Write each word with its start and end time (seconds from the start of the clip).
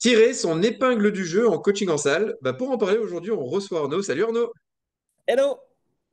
Tirer 0.00 0.32
son 0.32 0.62
épingle 0.62 1.12
du 1.12 1.26
jeu 1.26 1.46
en 1.46 1.58
coaching 1.58 1.90
en 1.90 1.98
salle. 1.98 2.38
Bah, 2.40 2.54
pour 2.54 2.70
en 2.70 2.78
parler 2.78 2.96
aujourd'hui, 2.96 3.32
on 3.32 3.44
reçoit 3.44 3.80
Arnaud. 3.80 4.00
Salut 4.00 4.24
Arnaud. 4.24 4.50
Hello! 5.26 5.58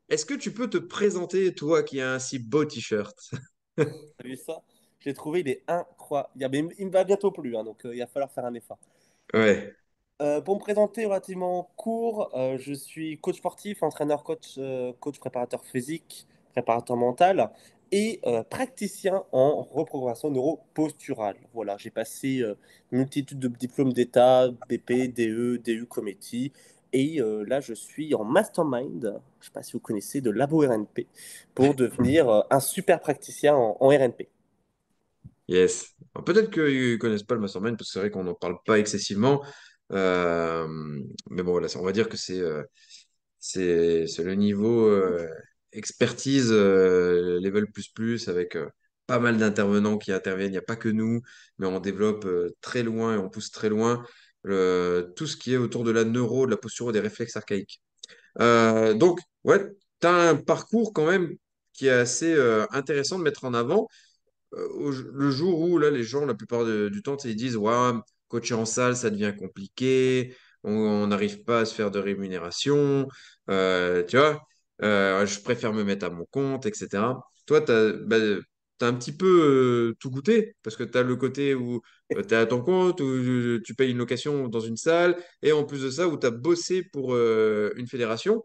Est-ce 0.09 0.25
que 0.25 0.33
tu 0.33 0.51
peux 0.51 0.69
te 0.69 0.77
présenter, 0.77 1.55
toi 1.55 1.83
qui 1.83 2.01
as 2.01 2.11
un 2.11 2.19
si 2.19 2.37
beau 2.37 2.65
t-shirt? 2.65 3.17
T'as 3.77 3.85
vu 4.25 4.35
ça? 4.35 4.61
Je 4.99 5.05
l'ai 5.05 5.13
trouvé, 5.13 5.39
il 5.39 5.47
est 5.47 5.63
incroyable. 5.69 6.57
Il 6.57 6.65
me 6.65 6.71
il 6.77 6.87
me 6.87 6.91
va 6.91 7.05
bientôt 7.05 7.31
plus, 7.31 7.55
hein, 7.55 7.63
donc 7.63 7.85
euh, 7.85 7.95
il 7.95 7.99
va 7.99 8.07
falloir 8.07 8.29
faire 8.29 8.43
un 8.43 8.53
effort. 8.55 8.77
Ouais. 9.33 9.73
Euh, 10.21 10.41
pour 10.41 10.55
me 10.55 10.59
présenter 10.59 11.05
relativement 11.05 11.71
court, 11.77 12.29
euh, 12.35 12.57
je 12.57 12.73
suis 12.73 13.17
coach 13.21 13.37
sportif, 13.37 13.83
entraîneur 13.83 14.25
coach, 14.25 14.59
coach 14.99 15.17
préparateur 15.17 15.63
physique, 15.63 16.27
préparateur 16.51 16.97
mental 16.97 17.51
et 17.91 18.19
euh, 18.25 18.43
praticien 18.43 19.23
en 19.31 19.63
reprogrammation 19.63 20.29
neuroposturale. 20.31 21.37
Voilà, 21.53 21.77
j'ai 21.77 21.89
passé 21.89 22.41
euh, 22.41 22.55
une 22.91 22.99
multitude 22.99 23.39
de 23.39 23.47
diplômes 23.47 23.93
d'État, 23.93 24.49
BP, 24.69 25.13
DE, 25.13 25.57
DU 25.57 25.85
Committee. 25.85 26.51
Et 26.93 27.21
euh, 27.21 27.43
là, 27.45 27.59
je 27.59 27.73
suis 27.73 28.15
en 28.15 28.23
mastermind, 28.23 29.01
je 29.01 29.07
ne 29.09 29.45
sais 29.45 29.51
pas 29.51 29.63
si 29.63 29.73
vous 29.73 29.79
connaissez, 29.79 30.21
de 30.21 30.31
Labo 30.31 30.59
RNP, 30.59 31.07
pour 31.53 31.75
devenir 31.75 32.29
euh, 32.29 32.41
un 32.49 32.59
super 32.59 32.99
praticien 32.99 33.55
en, 33.55 33.77
en 33.79 33.87
RNP. 33.89 34.29
Yes. 35.47 35.95
Peut-être 36.25 36.51
qu'ils 36.51 36.91
ne 36.91 36.95
connaissent 36.97 37.23
pas 37.23 37.35
le 37.35 37.41
mastermind 37.41 37.77
parce 37.77 37.89
que 37.89 37.93
c'est 37.93 37.99
vrai 37.99 38.11
qu'on 38.11 38.23
n'en 38.23 38.33
parle 38.33 38.57
pas 38.65 38.79
excessivement. 38.79 39.41
Mais 39.89 39.95
bon, 41.43 41.51
voilà, 41.51 41.67
on 41.77 41.83
va 41.83 41.91
dire 41.93 42.09
que 42.09 42.17
c'est 42.17 42.41
c'est 43.39 44.23
le 44.23 44.35
niveau 44.35 44.91
expertise 45.77 46.49
euh, 46.51 47.39
level 47.41 47.67
plus 47.71 47.87
plus 47.89 48.27
avec 48.27 48.55
euh, 48.55 48.67
pas 49.05 49.19
mal 49.19 49.37
d'intervenants 49.37 49.97
qui 49.97 50.11
interviennent. 50.11 50.49
Il 50.49 50.51
n'y 50.51 50.57
a 50.57 50.61
pas 50.61 50.75
que 50.75 50.89
nous, 50.89 51.21
mais 51.59 51.67
on 51.67 51.79
développe 51.79 52.25
euh, 52.25 52.55
très 52.61 52.83
loin 52.83 53.15
et 53.15 53.17
on 53.17 53.29
pousse 53.29 53.51
très 53.51 53.69
loin 53.69 54.03
tout 54.43 55.27
ce 55.27 55.35
qui 55.35 55.53
est 55.53 55.57
autour 55.57 55.83
de 55.83 55.91
la 55.91 56.05
neuro, 56.05 56.45
de 56.45 56.51
la 56.51 56.57
posture 56.57 56.93
des 56.93 57.01
réflexes 57.01 57.35
archaïques. 57.35 57.81
Donc, 58.39 59.19
ouais, 59.43 59.59
tu 59.99 60.07
as 60.07 60.29
un 60.29 60.35
parcours 60.35 60.93
quand 60.93 61.05
même 61.05 61.35
qui 61.73 61.87
est 61.87 61.89
assez 61.89 62.33
intéressant 62.71 63.19
de 63.19 63.23
mettre 63.23 63.43
en 63.43 63.53
avant. 63.53 63.89
Le 64.53 65.31
jour 65.31 65.59
où 65.59 65.77
là, 65.77 65.89
les 65.89 66.03
gens, 66.03 66.25
la 66.25 66.33
plupart 66.33 66.63
du 66.65 67.01
temps, 67.01 67.17
ils 67.25 67.35
disent, 67.35 67.57
ouais, 67.57 67.91
coacher 68.29 68.53
en 68.53 68.63
salle, 68.63 68.95
ça 68.95 69.09
devient 69.09 69.33
compliqué, 69.37 70.33
on 70.63 71.07
n'arrive 71.07 71.43
pas 71.43 71.61
à 71.61 71.65
se 71.65 71.75
faire 71.75 71.91
de 71.91 71.99
rémunération, 71.99 73.05
tu 73.49 74.17
vois, 74.17 74.47
euh, 74.83 75.25
je 75.25 75.39
préfère 75.41 75.73
me 75.73 75.83
mettre 75.83 76.05
à 76.05 76.09
mon 76.09 76.25
compte, 76.25 76.65
etc. 76.65 77.19
Toi, 77.45 77.61
tu 77.61 77.71
as, 77.71 78.85
un 78.85 78.93
petit 78.93 79.11
peu 79.11 79.25
euh, 79.91 79.95
tout 79.99 80.09
goûté, 80.11 80.55
parce 80.63 80.75
que 80.75 80.83
tu 80.83 80.97
as 80.97 81.03
le 81.03 81.15
côté 81.15 81.55
où 81.55 81.81
tu 82.11 82.17
es 82.19 82.33
à 82.35 82.45
ton 82.45 82.61
compte, 82.61 83.01
où 83.01 83.05
euh, 83.05 83.61
tu 83.65 83.73
payes 83.75 83.91
une 83.91 83.97
location 83.97 84.47
dans 84.49 84.59
une 84.59 84.77
salle, 84.77 85.17
et 85.41 85.51
en 85.51 85.63
plus 85.63 85.81
de 85.83 85.89
ça, 85.89 86.07
où 86.07 86.17
tu 86.17 86.27
as 86.27 86.31
bossé 86.31 86.83
pour 86.83 87.13
euh, 87.13 87.71
une 87.77 87.87
fédération. 87.87 88.43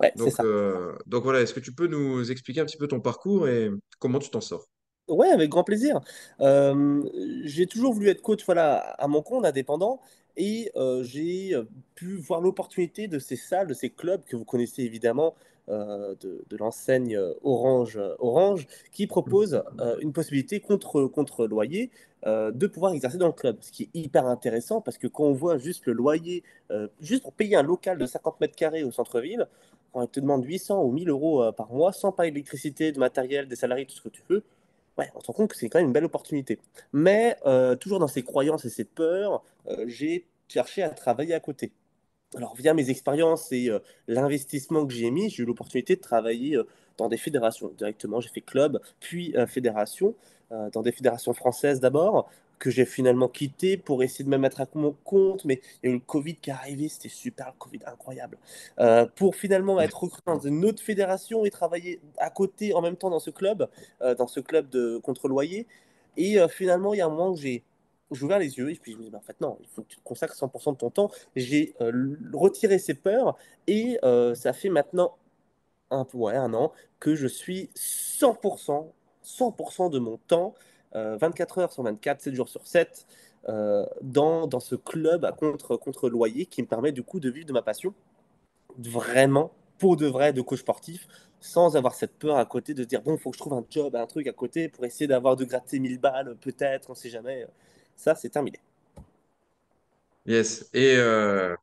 Ouais, 0.00 0.12
Donc, 0.16 0.32
ça. 0.32 0.44
euh, 0.44 0.94
donc 1.06 1.24
voilà, 1.24 1.40
est-ce 1.40 1.54
que 1.54 1.60
tu 1.60 1.74
peux 1.74 1.86
nous 1.88 2.30
expliquer 2.30 2.60
un 2.60 2.66
petit 2.66 2.78
peu 2.78 2.88
ton 2.88 3.00
parcours 3.00 3.48
et 3.48 3.70
comment 3.98 4.18
tu 4.18 4.30
t'en 4.30 4.40
sors? 4.40 4.66
Ouais, 5.08 5.28
avec 5.28 5.50
grand 5.50 5.64
plaisir. 5.64 6.00
Euh, 6.40 7.02
j'ai 7.44 7.66
toujours 7.66 7.92
voulu 7.92 8.08
être 8.08 8.22
coach, 8.22 8.42
voilà, 8.46 8.78
à 8.78 9.06
mon 9.06 9.20
compte, 9.22 9.44
indépendant, 9.44 10.00
et 10.36 10.70
euh, 10.76 11.02
j'ai 11.02 11.54
euh, 11.54 11.64
pu 11.94 12.16
voir 12.16 12.40
l'opportunité 12.40 13.08
de 13.08 13.18
ces 13.18 13.36
salles, 13.36 13.66
de 13.66 13.74
ces 13.74 13.90
clubs 13.90 14.22
que 14.24 14.36
vous 14.36 14.44
connaissez 14.44 14.82
évidemment, 14.82 15.34
euh, 15.68 16.14
de, 16.20 16.56
l'enseigne 16.58 17.18
Orange, 17.42 17.98
Orange, 18.18 18.66
qui 18.92 19.06
propose 19.06 19.62
une 20.00 20.12
possibilité 20.12 20.60
contre, 20.60 21.06
contre 21.06 21.46
loyer 21.46 21.90
de 22.26 22.66
pouvoir 22.66 22.94
exercer 22.94 23.18
dans 23.18 23.26
le 23.26 23.32
club. 23.32 23.58
Ce 23.60 23.70
qui 23.70 23.84
est 23.84 23.90
hyper 23.94 24.26
intéressant 24.26 24.80
parce 24.80 24.98
que 24.98 25.06
quand 25.06 25.24
on 25.24 25.32
voit 25.32 25.58
juste 25.58 25.86
le 25.86 25.92
loyer, 25.92 26.42
juste 27.00 27.22
pour 27.22 27.32
payer 27.32 27.56
un 27.56 27.62
local 27.62 27.98
de 27.98 28.06
50 28.06 28.40
mètres 28.40 28.56
carrés 28.56 28.84
au 28.84 28.90
centre-ville, 28.90 29.46
quand 29.92 30.02
on 30.02 30.06
te 30.06 30.20
demande 30.20 30.44
800 30.44 30.82
ou 30.84 30.90
1000 30.90 31.08
euros 31.10 31.52
par 31.52 31.72
mois, 31.72 31.92
sans 31.92 32.12
pas 32.12 32.24
d'électricité, 32.24 32.92
de 32.92 32.98
matériel, 32.98 33.46
des 33.46 33.56
salariés, 33.56 33.84
tout 33.86 33.96
ce 33.96 34.02
que 34.02 34.08
tu 34.08 34.22
veux 34.28 34.42
Ouais, 34.98 35.10
on 35.14 35.20
se 35.20 35.26
rend 35.26 35.32
compte 35.32 35.50
que 35.50 35.56
c'est 35.56 35.68
quand 35.68 35.78
même 35.78 35.88
une 35.88 35.92
belle 35.92 36.04
opportunité. 36.04 36.58
Mais 36.92 37.36
euh, 37.46 37.74
toujours 37.74 37.98
dans 37.98 38.08
ces 38.08 38.22
croyances 38.22 38.64
et 38.64 38.70
ces 38.70 38.84
peurs, 38.84 39.42
euh, 39.68 39.84
j'ai 39.88 40.26
cherché 40.48 40.82
à 40.82 40.90
travailler 40.90 41.34
à 41.34 41.40
côté. 41.40 41.72
Alors, 42.36 42.54
via 42.56 42.74
mes 42.74 42.90
expériences 42.90 43.50
et 43.52 43.68
euh, 43.70 43.80
l'investissement 44.08 44.86
que 44.86 44.92
j'ai 44.92 45.10
mis, 45.10 45.30
j'ai 45.30 45.42
eu 45.42 45.46
l'opportunité 45.46 45.96
de 45.96 46.00
travailler 46.00 46.58
dans 46.96 47.08
des 47.08 47.16
fédérations 47.16 47.72
directement. 47.76 48.20
J'ai 48.20 48.28
fait 48.28 48.40
club, 48.40 48.80
puis 49.00 49.34
fédération, 49.48 50.14
dans 50.50 50.82
des 50.82 50.92
fédérations 50.92 51.34
françaises 51.34 51.80
d'abord, 51.80 52.30
que 52.64 52.70
j'ai 52.70 52.86
finalement 52.86 53.28
quitté 53.28 53.76
pour 53.76 54.02
essayer 54.02 54.24
de 54.24 54.30
me 54.30 54.38
mettre 54.38 54.62
à 54.62 54.66
mon 54.74 54.96
compte. 55.04 55.44
Mais 55.44 55.60
il 55.82 55.86
y 55.86 55.92
a 55.92 55.94
eu 55.94 55.98
le 55.98 56.00
Covid 56.00 56.36
qui 56.36 56.48
est 56.48 56.54
arrivé, 56.54 56.88
c'était 56.88 57.10
super, 57.10 57.48
le 57.48 57.58
Covid 57.58 57.80
incroyable. 57.84 58.38
Euh, 58.78 59.04
pour 59.04 59.36
finalement 59.36 59.78
être 59.82 60.02
recruté 60.02 60.22
dans 60.24 60.38
une 60.38 60.64
autre 60.64 60.82
fédération 60.82 61.44
et 61.44 61.50
travailler 61.50 62.00
à 62.16 62.30
côté 62.30 62.72
en 62.72 62.80
même 62.80 62.96
temps 62.96 63.10
dans 63.10 63.18
ce 63.18 63.28
club, 63.28 63.68
euh, 64.00 64.14
dans 64.14 64.26
ce 64.26 64.40
club 64.40 64.70
de 64.70 64.96
contre-loyer. 64.96 65.66
Et 66.16 66.40
euh, 66.40 66.48
finalement, 66.48 66.94
il 66.94 66.98
y 66.98 67.00
a 67.02 67.06
un 67.06 67.10
moment 67.10 67.32
où 67.32 67.36
j'ai 67.36 67.62
ouvert 68.10 68.38
les 68.38 68.56
yeux 68.56 68.70
et 68.70 68.76
puis 68.76 68.92
je 68.92 68.96
me 68.96 69.02
dis, 69.02 69.10
bah, 69.10 69.18
en 69.18 69.26
fait, 69.26 69.38
non, 69.42 69.58
il 69.60 69.68
faut 69.68 69.82
que 69.82 69.88
tu 69.88 69.98
te 69.98 70.02
consacres 70.02 70.34
100% 70.34 70.72
de 70.72 70.78
ton 70.78 70.88
temps 70.88 71.10
j'ai 71.36 71.74
retiré 72.32 72.78
ces 72.78 72.94
peurs 72.94 73.36
et 73.66 73.98
ça 74.34 74.54
fait 74.54 74.70
maintenant 74.70 75.18
un, 75.90 76.06
ouais, 76.14 76.36
un 76.36 76.54
an 76.54 76.72
que 76.98 77.14
je 77.14 77.26
suis 77.26 77.68
100%, 77.76 78.86
100% 79.22 79.90
de 79.90 79.98
mon 79.98 80.16
temps, 80.16 80.54
24 80.94 81.58
heures 81.58 81.72
sur 81.72 81.82
24, 81.82 82.20
7 82.20 82.34
jours 82.34 82.48
sur 82.48 82.66
7, 82.66 83.06
euh, 83.48 83.84
dans, 84.02 84.46
dans 84.46 84.60
ce 84.60 84.74
club 84.74 85.24
à 85.24 85.32
contre, 85.32 85.76
contre 85.76 86.08
loyer 86.08 86.46
qui 86.46 86.62
me 86.62 86.66
permet 86.66 86.92
du 86.92 87.02
coup 87.02 87.20
de 87.20 87.30
vivre 87.30 87.46
de 87.46 87.52
ma 87.52 87.62
passion, 87.62 87.94
vraiment, 88.78 89.52
pour 89.78 89.96
de 89.96 90.06
vrai, 90.06 90.32
de 90.32 90.42
coach 90.42 90.60
sportif, 90.60 91.08
sans 91.40 91.76
avoir 91.76 91.94
cette 91.94 92.14
peur 92.18 92.36
à 92.38 92.46
côté 92.46 92.74
de 92.74 92.82
se 92.84 92.88
dire, 92.88 93.02
bon, 93.02 93.14
il 93.16 93.20
faut 93.20 93.30
que 93.30 93.36
je 93.36 93.40
trouve 93.42 93.54
un 93.54 93.64
job, 93.70 93.96
un 93.96 94.06
truc 94.06 94.26
à 94.28 94.32
côté 94.32 94.68
pour 94.68 94.84
essayer 94.84 95.06
d'avoir 95.06 95.36
de 95.36 95.44
gratter 95.44 95.78
1000 95.80 95.98
balles, 96.00 96.36
peut-être, 96.40 96.90
on 96.90 96.94
sait 96.94 97.10
jamais. 97.10 97.46
Ça, 97.96 98.14
c'est 98.14 98.30
terminé. 98.30 98.60
Yes. 100.26 100.68
Et 100.72 100.96
euh, 100.96 101.54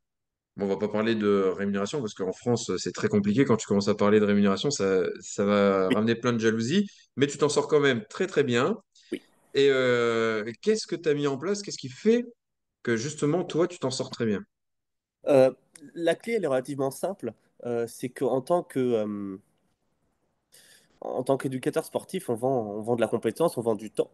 on 0.57 0.67
va 0.67 0.77
pas 0.77 0.89
parler 0.89 1.15
de 1.15 1.51
rémunération 1.57 1.99
parce 2.01 2.13
qu'en 2.13 2.33
France, 2.33 2.71
c'est 2.77 2.93
très 2.93 3.09
compliqué. 3.09 3.45
Quand 3.45 3.57
tu 3.57 3.67
commences 3.67 3.87
à 3.87 3.95
parler 3.95 4.19
de 4.19 4.25
rémunération, 4.25 4.71
ça, 4.71 5.03
ça 5.21 5.45
va 5.45 5.89
ramener 5.89 6.15
plein 6.15 6.33
de 6.33 6.39
jalousie, 6.39 6.89
mais 7.17 7.27
tu 7.27 7.37
t'en 7.37 7.49
sors 7.49 7.67
quand 7.67 7.79
même 7.79 8.05
très 8.09 8.27
très 8.27 8.43
bien. 8.43 8.77
Oui. 9.55 9.61
Et 9.63 9.69
euh, 9.69 10.51
qu'est-ce 10.61 10.87
que 10.87 10.95
tu 10.95 11.09
as 11.09 11.13
mis 11.13 11.27
en 11.27 11.37
place? 11.37 11.61
Qu'est-ce 11.61 11.77
qui 11.77 11.89
fait 11.89 12.25
que 12.83 12.97
justement, 12.97 13.43
toi, 13.45 13.67
tu 13.67 13.79
t'en 13.79 13.91
sors 13.91 14.09
très 14.11 14.25
bien? 14.25 14.41
Euh, 15.27 15.51
la 15.95 16.15
clé, 16.15 16.33
elle 16.33 16.43
est 16.43 16.47
relativement 16.47 16.91
simple. 16.91 17.33
Euh, 17.65 17.87
c'est 17.87 18.09
qu'en 18.09 18.41
tant 18.41 18.63
que, 18.63 18.79
euh, 18.79 19.37
en 21.01 21.23
tant 21.23 21.37
qu'éducateur 21.37 21.83
sportif, 21.85 22.29
on 22.29 22.35
vend, 22.35 22.59
on 22.77 22.81
vend 22.81 22.95
de 22.95 23.01
la 23.01 23.07
compétence, 23.07 23.57
on 23.57 23.61
vend 23.61 23.75
du 23.75 23.89
temps. 23.89 24.09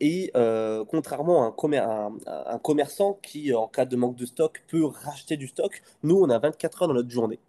Et 0.00 0.32
euh, 0.36 0.84
contrairement 0.86 1.44
à 1.44 1.46
un, 1.48 1.50
commer- 1.52 1.78
un- 1.78 2.12
un 2.26 2.58
commerçant 2.58 3.18
qui, 3.22 3.54
en 3.54 3.68
cas 3.68 3.86
de 3.86 3.96
manque 3.96 4.16
de 4.16 4.26
stock, 4.26 4.62
peut 4.68 4.84
racheter 4.86 5.36
du 5.36 5.48
stock, 5.48 5.82
nous, 6.04 6.16
on 6.16 6.30
a 6.30 6.38
24 6.38 6.82
heures 6.82 6.88
dans 6.88 6.94
notre 6.94 7.10
journée. 7.10 7.40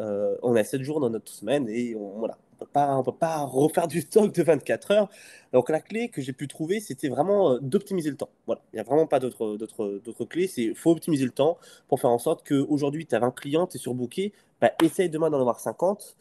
Euh, 0.00 0.36
on 0.42 0.56
a 0.56 0.64
7 0.64 0.82
jours 0.82 1.00
dans 1.00 1.10
notre 1.10 1.32
semaine 1.32 1.68
et 1.68 1.96
on, 1.96 2.18
voilà, 2.20 2.38
peut 2.54 2.66
pas, 2.66 2.96
on 2.96 3.02
peut 3.02 3.12
pas 3.12 3.38
refaire 3.44 3.88
du 3.88 4.00
stock 4.00 4.32
de 4.34 4.42
24 4.42 4.90
heures. 4.92 5.08
Donc 5.52 5.68
la 5.70 5.80
clé 5.80 6.08
que 6.08 6.22
j'ai 6.22 6.32
pu 6.32 6.48
trouver, 6.48 6.80
c'était 6.80 7.08
vraiment 7.08 7.52
euh, 7.52 7.58
d'optimiser 7.60 8.10
le 8.10 8.16
temps. 8.16 8.30
Voilà, 8.46 8.62
il 8.72 8.76
n'y 8.76 8.80
a 8.80 8.84
vraiment 8.84 9.06
pas 9.06 9.20
d'autre, 9.20 10.24
clé. 10.28 10.46
C'est 10.46 10.74
faut 10.74 10.90
optimiser 10.92 11.24
le 11.24 11.30
temps 11.30 11.58
pour 11.88 12.00
faire 12.00 12.10
en 12.10 12.18
sorte 12.18 12.46
qu'aujourd'hui, 12.46 13.06
tu 13.06 13.14
as 13.14 13.18
20 13.20 13.30
clients, 13.32 13.66
tu 13.66 13.76
es 13.76 13.80
surbooké, 13.80 14.32
bah, 14.60 14.72
essaye 14.82 15.08
demain 15.10 15.30
d'en 15.30 15.40
avoir 15.40 15.60
50 15.60 16.16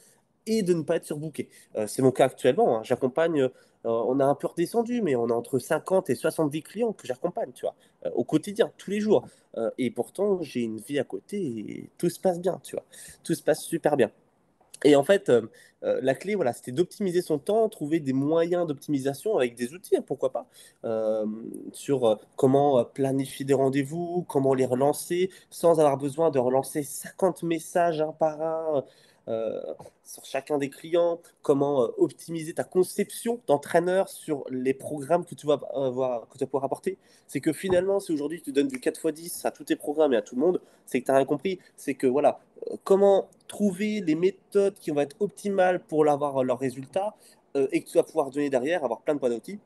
et 0.45 0.61
de 0.63 0.73
ne 0.73 0.81
pas 0.83 0.97
être 0.97 1.05
surbooké. 1.05 1.49
Euh, 1.75 1.87
c'est 1.87 2.01
mon 2.01 2.11
cas 2.11 2.25
actuellement. 2.25 2.77
hein. 2.79 2.83
J'accompagne, 2.83 3.41
euh, 3.43 3.49
on 3.85 4.19
a 4.19 4.25
un 4.25 4.35
peu 4.35 4.47
redescendu, 4.47 5.01
mais 5.01 5.15
on 5.15 5.29
a 5.29 5.33
entre 5.33 5.59
50 5.59 6.09
et 6.09 6.15
70 6.15 6.61
clients 6.63 6.93
que 6.93 7.07
j'accompagne, 7.07 7.51
tu 7.53 7.61
vois, 7.65 7.75
au 8.15 8.23
quotidien, 8.23 8.71
tous 8.77 8.91
les 8.91 8.99
jours. 8.99 9.25
Et 9.77 9.91
pourtant, 9.91 10.41
j'ai 10.41 10.61
une 10.61 10.79
vie 10.79 10.99
à 10.99 11.03
côté 11.03 11.37
et 11.41 11.89
tout 11.97 12.09
se 12.09 12.19
passe 12.19 12.39
bien, 12.39 12.59
tu 12.63 12.75
vois. 12.75 12.85
Tout 13.23 13.35
se 13.35 13.43
passe 13.43 13.63
super 13.63 13.95
bien. 13.97 14.09
Et 14.83 14.95
en 14.95 15.03
fait, 15.03 15.29
euh, 15.29 15.41
euh, 15.83 15.99
la 16.01 16.15
clé, 16.15 16.35
voilà, 16.35 16.53
c'était 16.53 16.71
d'optimiser 16.71 17.21
son 17.21 17.39
temps, 17.39 17.67
trouver 17.69 17.99
des 17.99 18.13
moyens 18.13 18.67
d'optimisation 18.67 19.37
avec 19.37 19.55
des 19.55 19.73
outils, 19.73 19.95
hein, 19.97 20.03
pourquoi 20.05 20.31
pas, 20.31 20.47
euh, 20.85 21.25
sur 21.71 22.19
comment 22.35 22.83
planifier 22.85 23.45
des 23.45 23.53
rendez-vous, 23.53 24.25
comment 24.27 24.53
les 24.53 24.65
relancer, 24.65 25.29
sans 25.49 25.79
avoir 25.79 25.97
besoin 25.97 26.31
de 26.31 26.39
relancer 26.39 26.83
50 26.83 27.43
messages 27.43 28.01
un 28.01 28.11
par 28.11 28.41
un 28.41 28.83
euh, 29.27 29.61
sur 30.03 30.25
chacun 30.25 30.57
des 30.57 30.69
clients, 30.69 31.19
comment 31.41 31.83
euh, 31.83 31.87
optimiser 31.97 32.53
ta 32.53 32.63
conception 32.63 33.39
d'entraîneur 33.47 34.09
sur 34.09 34.43
les 34.49 34.73
programmes 34.73 35.25
que 35.25 35.35
tu 35.35 35.47
vas 35.47 35.61
avoir, 35.73 36.27
que 36.27 36.33
tu 36.33 36.39
vas 36.39 36.47
pouvoir 36.47 36.65
apporter. 36.65 36.97
C'est 37.27 37.39
que 37.39 37.53
finalement, 37.53 37.99
si 37.99 38.11
aujourd'hui 38.11 38.41
tu 38.41 38.51
donnes 38.51 38.67
du 38.67 38.79
4x10 38.79 39.47
à 39.47 39.51
tous 39.51 39.63
tes 39.63 39.75
programmes 39.75 40.13
et 40.13 40.17
à 40.17 40.21
tout 40.21 40.35
le 40.35 40.41
monde, 40.41 40.61
c'est 40.85 40.99
que 40.99 41.05
tu 41.05 41.11
as 41.11 41.15
rien 41.15 41.25
compris. 41.25 41.59
C'est 41.77 41.93
que 41.93 42.07
voilà, 42.07 42.39
comment 42.83 43.29
trouver 43.47 44.01
les 44.01 44.15
méthodes 44.15 44.75
qui 44.75 44.91
vont 44.91 45.01
être 45.01 45.15
optimales 45.19 45.79
pour 45.79 46.07
avoir 46.07 46.43
leurs 46.43 46.59
résultats 46.59 47.15
euh, 47.55 47.67
et 47.71 47.81
que 47.81 47.89
tu 47.89 47.97
vas 47.97 48.03
pouvoir 48.03 48.29
donner 48.29 48.49
derrière, 48.49 48.83
avoir 48.83 49.01
plein 49.01 49.15
de 49.15 49.19
panneaux 49.19 49.35
d'outils. 49.35 49.59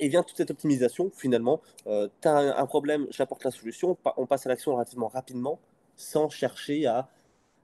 Et 0.00 0.08
vient 0.08 0.24
toute 0.24 0.36
cette 0.36 0.50
optimisation, 0.50 1.10
finalement, 1.14 1.60
euh, 1.86 2.08
tu 2.20 2.26
as 2.26 2.58
un, 2.58 2.66
problème, 2.66 3.06
j'apporte 3.10 3.44
la 3.44 3.52
solution, 3.52 3.96
on 4.16 4.26
passe 4.26 4.44
à 4.44 4.48
l'action 4.48 4.74
relativement 4.74 5.06
rapidement, 5.06 5.60
sans 5.94 6.28
chercher 6.28 6.86
à, 6.86 7.08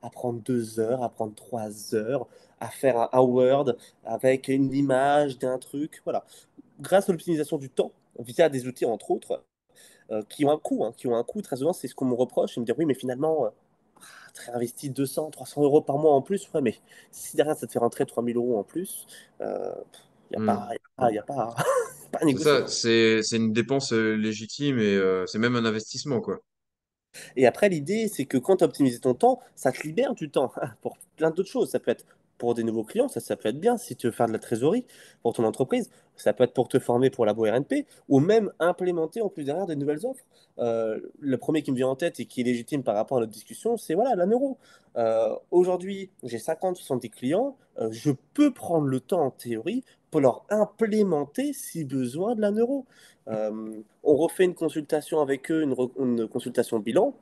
à 0.03 0.11
prendre 0.11 0.41
deux 0.41 0.81
heures, 0.81 1.03
à 1.03 1.09
prendre 1.09 1.35
trois 1.35 1.95
heures, 1.95 2.27
à 2.61 2.69
faire 2.69 3.09
un, 3.15 3.21
Word 3.21 3.77
avec 4.05 4.49
une 4.49 4.73
image 4.73 5.39
d'un 5.39 5.59
truc. 5.59 6.01
Voilà. 6.05 6.25
Grâce 6.81 7.09
à 7.09 7.13
l'optimisation 7.13 7.59
du 7.59 7.71
temps, 7.71 7.93
via 8.19 8.49
des 8.49 8.67
outils, 8.67 8.85
entre 8.85 9.11
autres, 9.11 9.43
euh, 10.11 10.23
qui 10.29 10.45
ont 10.45 10.51
un 10.51 10.59
coût, 10.59 10.85
hein, 10.85 10.93
qui 10.97 11.07
ont 11.07 11.17
un 11.17 11.25
coût 11.25 11.43
très 11.43 11.57
souvent, 11.57 11.73
c'est 11.73 11.89
ce 11.89 11.95
qu'on 11.95 12.07
me 12.07 12.15
reproche, 12.15 12.57
et 12.57 12.61
me 12.61 12.67
dire 12.67 12.75
oui, 12.79 12.85
mais 12.85 12.95
finalement, 12.95 13.47
euh, 13.47 13.51
très 14.35 14.53
investi 14.53 14.91
200, 14.91 15.31
300 15.31 15.63
euros 15.63 15.81
par 15.83 15.99
mois 15.99 16.13
en 16.15 16.23
plus, 16.23 16.49
ouais, 16.55 16.61
mais 16.61 16.77
si 17.11 17.37
derrière 17.37 17.57
ça 17.57 17.67
te 17.67 17.73
fait 17.73 17.79
rentrer 17.79 18.07
3000 18.07 18.37
euros 18.37 18.59
en 18.59 18.65
plus, 18.65 19.07
il 19.41 19.47
euh, 19.47 19.73
n'y 20.31 20.37
a, 20.37 20.41
mm. 20.41 20.47
pas, 20.47 21.13
y 21.13 21.19
a, 21.19 21.23
pas, 21.23 21.55
pas 22.13 22.19
C'est 22.37 22.39
ça, 22.39 22.67
c'est 23.23 23.37
une 23.37 23.53
dépense 23.53 23.93
euh, 23.93 24.15
légitime 24.15 24.79
et 24.79 24.97
euh, 24.97 25.27
c'est 25.27 25.39
même 25.39 25.57
un 25.57 25.65
investissement, 25.65 26.21
quoi. 26.21 26.41
Et 27.37 27.47
après, 27.47 27.69
l'idée, 27.69 28.09
c'est 28.09 28.25
que 28.25 28.39
quand 28.39 28.57
tu 28.57 28.65
optimises 28.65 29.01
ton 29.01 29.15
temps, 29.15 29.41
ça 29.55 29.73
te 29.73 29.83
libère 29.83 30.15
du 30.15 30.31
temps 30.31 30.53
pour 30.83 30.97
plein 31.17 31.31
d'autres 31.31 31.51
choses. 31.51 31.71
Ça 31.71 31.81
peut 31.81 31.91
être 31.91 32.05
pour 32.41 32.55
des 32.55 32.65
nouveaux 32.65 32.85
clients, 32.85 33.07
ça, 33.07 33.21
ça 33.21 33.37
peut 33.37 33.51
être 33.51 33.61
bien 33.61 33.77
si 33.77 33.95
tu 33.95 34.07
veux 34.07 34.13
faire 34.13 34.27
de 34.27 34.33
la 34.33 34.39
trésorerie 34.39 34.87
pour 35.23 35.35
ton 35.35 35.45
entreprise. 35.45 35.91
Ça 36.17 36.33
peut 36.33 36.45
être 36.45 36.55
pour 36.55 36.69
te 36.69 36.79
former 36.79 37.11
pour 37.11 37.27
la 37.27 37.33
RNP 37.33 37.85
ou 38.09 38.19
même 38.19 38.51
implémenter 38.59 39.21
en 39.21 39.29
plus 39.29 39.45
derrière 39.45 39.67
des 39.67 39.77
nouvelles 39.77 40.07
offres. 40.07 40.25
Euh, 40.59 41.01
le 41.21 41.37
premier 41.37 41.63
qui 41.63 41.71
me 41.71 41.77
vient 41.77 41.89
en 41.89 41.97
tête 41.97 42.19
et 42.19 42.25
qui 42.25 42.41
est 42.41 42.45
légitime 42.45 42.83
par 42.83 42.95
rapport 42.95 43.19
à 43.19 43.21
notre 43.21 43.33
discussion, 43.33 43.77
c'est 43.77 43.95
voilà, 43.95 44.17
la 44.17 44.25
neuro. 44.25 44.57
Euh, 44.97 45.35
aujourd'hui, 45.51 46.11
j'ai 46.23 46.39
50-70 46.39 47.11
clients. 47.11 47.57
Euh, 47.79 47.89
je 47.93 48.11
peux 48.33 48.53
prendre 48.53 48.87
le 48.87 49.01
temps 49.01 49.21
en 49.23 49.31
théorie 49.31 49.85
pour 50.11 50.21
leur 50.21 50.45
implémenter 50.51 51.53
si 51.53 51.85
besoin 51.85 52.35
de 52.35 52.41
la 52.41 52.51
neuro. 52.51 52.87
on 53.27 54.17
refait 54.17 54.45
une 54.45 54.55
consultation 54.55 55.21
avec 55.21 55.51
eux, 55.51 55.63
une, 55.63 56.29
consultation 56.29 56.79
bilan. 56.81 57.15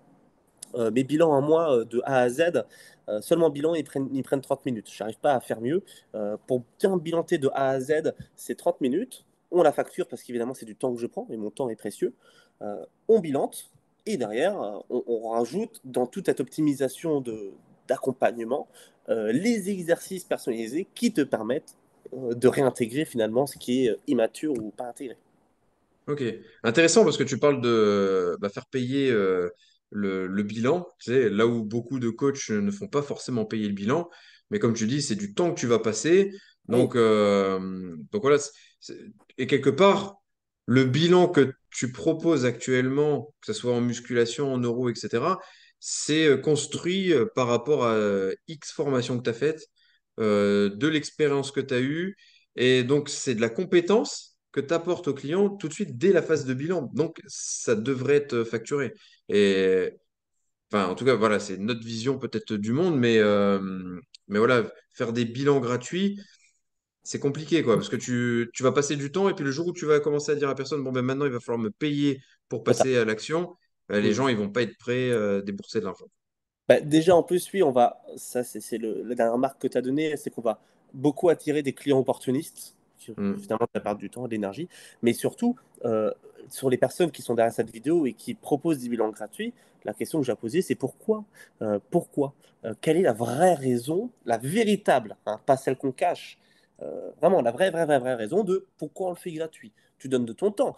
mes 0.75 1.05
bilans 1.05 1.33
en 1.33 1.43
mois 1.43 1.85
de 1.85 2.01
A 2.05 2.21
à 2.21 2.29
Z, 2.29 2.65
euh, 3.09 3.21
seulement 3.21 3.51
bilan, 3.51 3.75
ils 3.75 3.85
prennent, 3.85 4.09
ils 4.13 4.23
prennent 4.23 4.41
30 4.41 4.67
minutes. 4.67 4.91
Je 4.91 5.03
n'arrive 5.03 5.19
pas 5.19 5.35
à 5.35 5.41
faire 5.41 5.61
mieux. 5.61 5.83
Euh, 6.15 6.37
pour 6.47 6.63
bien 6.79 6.97
bilanter 6.97 7.39
de 7.39 7.49
A 7.55 7.71
à 7.71 7.81
Z, 7.81 8.15
c'est 8.37 8.57
30 8.57 8.81
minutes. 8.81 9.25
On 9.51 9.63
la 9.63 9.73
facture 9.73 10.07
parce 10.07 10.23
qu'évidemment, 10.23 10.55
c'est 10.55 10.67
du 10.67 10.77
temps 10.77 10.93
que 10.95 11.01
je 11.01 11.07
prends 11.07 11.27
et 11.31 11.37
mon 11.37 11.51
temps 11.51 11.69
est 11.71 11.77
précieux. 11.77 12.15
Euh, 12.61 12.85
on 13.09 13.21
bilante 13.21 13.71
et 14.05 14.17
derrière, 14.17 14.57
on, 14.91 15.31
rajoute 15.31 15.81
dans 15.85 16.07
toute 16.07 16.27
cette 16.27 16.41
optimisation 16.41 17.23
d'accompagnement 17.89 18.67
les 19.09 19.69
exercices 19.69 20.25
personnalisés 20.25 20.87
qui 20.95 21.13
te 21.13 21.21
permettent 21.21 21.77
de 22.13 22.49
réintégrer 22.49 23.05
finalement 23.05 23.47
ce 23.47 23.59
qui 23.59 23.87
est 23.87 23.97
immature 24.07 24.53
ou 24.53 24.71
pas 24.71 24.89
intégré. 24.89 25.17
Ok, 26.07 26.23
intéressant 26.63 27.05
parce 27.05 27.19
que 27.19 27.25
tu 27.25 27.39
parles 27.39 27.61
de 27.61 28.37
bah, 28.41 28.49
faire 28.49 28.67
payer 28.67 29.13
le, 29.91 30.43
bilan, 30.43 30.87
tu 30.99 31.13
sais, 31.13 31.29
là 31.31 31.47
où 31.47 31.65
beaucoup 31.65 31.99
de 31.99 32.11
coachs 32.11 32.51
ne 32.51 32.71
font 32.71 32.89
pas 32.89 33.03
forcément 33.03 33.45
payer 33.45 33.69
le 33.69 33.75
bilan, 33.75 34.09
mais 34.51 34.59
comme 34.59 34.75
tu 34.75 34.87
dis, 34.87 35.03
c'est 35.03 35.15
du 35.15 35.35
temps 35.35 35.53
que 35.53 35.61
tu 35.61 35.67
vas 35.67 35.79
passer. 35.79 36.33
Donc, 36.69 36.97
euh, 36.97 37.97
donc 38.13 38.23
voilà, 38.23 38.39
et 39.39 39.47
quelque 39.47 39.71
part, 39.71 40.17
le 40.67 40.85
bilan 40.85 41.29
que 41.29 41.53
tu 41.71 41.93
proposes 41.93 42.45
actuellement, 42.45 43.35
que 43.41 43.53
ce 43.53 43.59
soit 43.59 43.73
en 43.73 43.81
musculation, 43.81 44.53
en 44.53 44.59
neuro, 44.59 44.89
etc., 44.89 45.39
c'est 45.81 46.27
euh, 46.27 46.37
construit 46.37 47.13
euh, 47.13 47.27
par 47.35 47.47
rapport 47.49 47.87
à 47.87 47.97
X 48.49 48.73
formations 48.73 49.17
que 49.19 49.23
tu 49.23 49.31
as 49.31 49.35
faites, 50.19 50.77
de 50.77 50.89
l'expérience 50.89 51.51
que 51.53 51.61
tu 51.61 51.75
as 51.75 51.81
eue, 51.81 52.17
et 52.57 52.83
donc 52.85 53.09
c'est 53.09 53.35
de 53.35 53.41
la 53.41 53.49
compétence 53.51 54.39
que 54.53 54.61
tu 54.61 54.75
apportes 54.75 55.09
au 55.09 55.15
client 55.15 55.51
tout 55.51 55.69
de 55.69 55.73
suite 55.73 55.99
dès 55.99 56.13
la 56.13 56.23
phase 56.23 56.45
de 56.45 56.55
bilan. 56.55 56.91
Donc, 56.95 57.21
ça 57.27 57.75
devrait 57.75 58.17
être 58.17 58.45
facturé. 58.45 58.95
Et 59.29 59.93
enfin, 60.71 60.89
en 60.89 60.95
tout 60.95 61.05
cas, 61.05 61.15
voilà, 61.15 61.41
c'est 61.41 61.59
notre 61.59 61.85
vision 61.85 62.19
peut-être 62.19 62.55
du 62.55 62.73
monde, 62.73 62.99
mais, 62.99 63.19
euh, 63.19 64.01
mais 64.29 64.39
voilà, 64.39 64.71
faire 64.95 65.13
des 65.13 65.25
bilans 65.25 65.61
gratuits, 65.61 66.21
c'est 67.03 67.21
compliqué, 67.21 67.63
quoi, 67.63 67.77
parce 67.77 67.89
que 67.89 67.97
tu, 67.97 68.51
tu, 68.55 68.63
vas 68.63 68.73
passer 68.73 68.97
du 68.97 69.11
temps 69.13 69.29
et 69.29 69.35
puis 69.35 69.45
le 69.45 69.51
jour 69.51 69.69
où 69.69 69.73
tu 69.73 69.87
vas 69.87 70.01
commencer 70.01 70.33
à 70.33 70.35
dire 70.35 70.49
à 70.49 70.55
personne, 70.55 70.85
bon, 70.85 70.93
ben 70.93 71.03
maintenant, 71.03 71.27
il 71.27 71.33
va 71.33 71.41
falloir 71.41 71.63
me 71.63 71.71
payer 71.71 72.21
pour 72.49 72.65
passer 72.65 72.97
à 72.97 73.05
l'action, 73.05 73.55
ben, 73.89 74.03
les 74.03 74.13
gens, 74.13 74.29
ils 74.29 74.37
vont 74.37 74.51
pas 74.51 74.63
être 74.63 74.77
prêts 74.79 75.13
à 75.13 75.41
débourser 75.43 75.81
de 75.81 75.85
l'argent. 75.87 76.07
Bah, 76.69 76.81
déjà, 76.81 77.17
en 77.17 77.23
plus, 77.23 77.51
oui, 77.53 77.63
on 77.63 77.71
va, 77.71 78.03
ça, 78.17 78.45
c'est 78.45 78.79
la 78.79 79.15
dernière 79.15 79.39
marque 79.39 79.61
que 79.61 79.69
tu 79.69 79.79
as 79.79 79.83
donnée, 79.83 80.17
c'est 80.17 80.31
qu'on 80.31 80.43
va 80.43 80.61
beaucoup 80.93 81.29
attirer 81.29 81.63
des 81.63 81.73
clients 81.73 81.99
opportunistes 81.99 82.77
Mm. 83.17 83.37
Finalement, 83.37 83.67
ça 83.75 83.81
perd 83.81 83.99
du 83.99 84.11
temps, 84.11 84.25
de 84.25 84.31
l'énergie. 84.31 84.69
Mais 85.03 85.13
surtout, 85.13 85.57
euh, 85.85 86.13
sur 86.51 86.71
les 86.71 86.77
personnes 86.77 87.11
qui 87.11 87.23
sont 87.23 87.35
derrière 87.35 87.53
cette 87.53 87.71
vidéo 87.71 88.07
et 88.07 88.13
qui 88.13 88.35
proposent 88.35 88.79
des 88.79 88.89
bilans 88.89 89.11
gratuits, 89.11 89.53
la 89.85 89.95
question 89.95 90.21
que 90.21 90.27
j'ai 90.27 90.35
posée, 90.35 90.63
c'est 90.63 90.75
pourquoi 90.75 91.25
euh, 91.63 91.79
Pourquoi 91.91 92.35
euh, 92.65 92.75
Quelle 92.81 92.97
est 92.97 93.03
la 93.03 93.13
vraie 93.13 93.55
raison, 93.55 94.11
la 94.27 94.39
véritable, 94.39 95.17
hein, 95.27 95.41
pas 95.47 95.57
celle 95.57 95.77
qu'on 95.77 95.93
cache 95.93 96.39
Vraiment, 97.21 97.43
la 97.43 97.51
vraie, 97.51 97.73
vraie, 97.73 97.87
vraie, 97.87 97.99
vraie 97.99 98.15
raison 98.15 98.45
de 98.45 98.65
pourquoi 98.77 99.09
on 99.09 99.11
le 99.11 99.17
fait 99.17 99.33
gratuit? 99.33 99.73
Tu 99.99 100.07
donnes 100.07 100.27
de 100.27 100.33
ton 100.33 100.53
temps, 100.53 100.77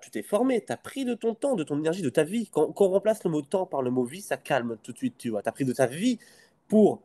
tu 0.00 0.10
t'es 0.10 0.22
formé, 0.22 0.64
tu 0.64 0.72
as 0.72 0.76
pris 0.76 1.04
de 1.04 1.14
ton 1.14 1.34
temps, 1.34 1.54
de 1.54 1.64
ton 1.64 1.78
énergie, 1.78 2.02
de 2.02 2.10
ta 2.10 2.24
vie. 2.24 2.48
Quand, 2.50 2.72
on 2.78 2.88
remplace 2.90 3.24
le 3.24 3.30
mot 3.30 3.42
temps 3.42 3.66
par 3.66 3.82
le 3.82 3.90
mot 3.90 4.04
vie, 4.04 4.20
ça 4.20 4.36
calme 4.36 4.76
tout 4.82 4.92
de 4.92 4.98
suite, 4.98 5.16
tu 5.18 5.30
vois. 5.30 5.42
Tu 5.42 5.48
as 5.48 5.52
pris 5.52 5.64
de 5.64 5.72
ta 5.72 5.86
vie 5.86 6.18
pour 6.68 7.00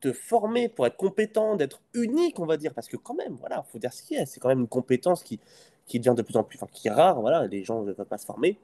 te 0.00 0.12
former, 0.12 0.68
pour 0.68 0.86
être 0.86 0.96
compétent, 0.96 1.56
d'être 1.56 1.80
unique, 1.94 2.38
on 2.38 2.46
va 2.46 2.56
dire, 2.56 2.72
parce 2.74 2.88
que 2.88 2.96
quand 2.96 3.14
même, 3.14 3.36
voilà, 3.40 3.62
faut 3.64 3.78
dire 3.78 3.92
ce 3.92 4.02
qu'il 4.02 4.16
y 4.16 4.20
a, 4.20 4.26
c'est 4.26 4.40
quand 4.40 4.48
même 4.48 4.60
une 4.60 4.68
compétence 4.68 5.22
qui, 5.22 5.40
qui 5.86 5.98
devient 5.98 6.14
de 6.16 6.22
plus 6.22 6.36
en 6.36 6.44
plus, 6.44 6.56
enfin, 6.56 6.68
qui 6.72 6.88
est 6.88 6.92
rare, 6.92 7.20
voilà, 7.20 7.46
les 7.46 7.64
gens 7.64 7.82
ne 7.82 7.92
veulent 7.92 8.06
pas 8.06 8.18
se 8.18 8.26
former. 8.26 8.58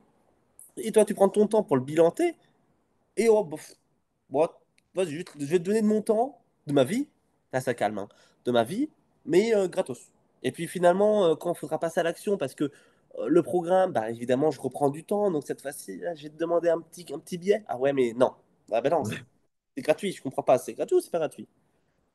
Et 0.77 0.93
toi, 0.93 1.05
tu 1.05 1.15
prends 1.15 1.29
ton 1.29 1.47
temps 1.47 1.63
pour 1.63 1.77
le 1.77 1.83
bilanter, 1.83 2.37
et 3.17 3.29
oh, 3.29 3.43
bof, 3.45 3.75
bon, 4.31 4.49
je 4.97 5.17
vais 5.47 5.59
te 5.59 5.65
donner 5.65 5.83
de 5.83 5.87
mon 5.87 6.03
temps, 6.03 6.39
de 6.67 6.73
ma 6.73 6.85
vie, 6.85 7.09
là 7.53 7.61
ça 7.61 7.75
calme, 7.75 7.99
hein, 7.99 8.09
de 8.45 8.53
ma 8.53 8.65
vie, 8.65 8.89
mais 9.27 9.55
euh, 9.55 9.69
gratos. 9.69 10.13
Et 10.43 10.53
puis 10.53 10.69
finalement, 10.69 11.25
euh, 11.25 11.35
quand 11.35 11.53
il 11.55 11.59
faudra 11.59 11.79
passer 11.79 12.01
à 12.01 12.03
l'action, 12.03 12.37
parce 12.37 12.55
que 12.55 12.71
le 13.29 13.43
programme, 13.43 13.93
bah, 13.93 14.11
évidemment, 14.11 14.51
je 14.51 14.61
reprends 14.61 14.91
du 14.91 15.05
temps, 15.05 15.31
donc 15.31 15.45
cette 15.47 15.61
fois-ci, 15.61 16.01
je 16.17 16.23
vais 16.25 16.31
te 16.31 16.39
demander 16.39 16.69
un 16.69 16.81
petit, 16.81 17.07
un 17.13 17.19
petit 17.19 17.39
billet. 17.39 17.63
Ah 17.69 17.79
ouais, 17.79 17.93
mais 17.93 18.13
non, 18.15 18.33
ah 18.73 18.81
ben 18.81 18.91
non, 18.91 19.03
c'est 19.05 19.83
gratuit, 19.83 20.13
je 20.13 20.23
comprends 20.23 20.43
pas. 20.43 20.59
C'est 20.59 20.75
gratuit 20.75 20.97
ou 20.97 21.01
c'est 21.01 21.11
pas 21.11 21.19
gratuit? 21.19 21.49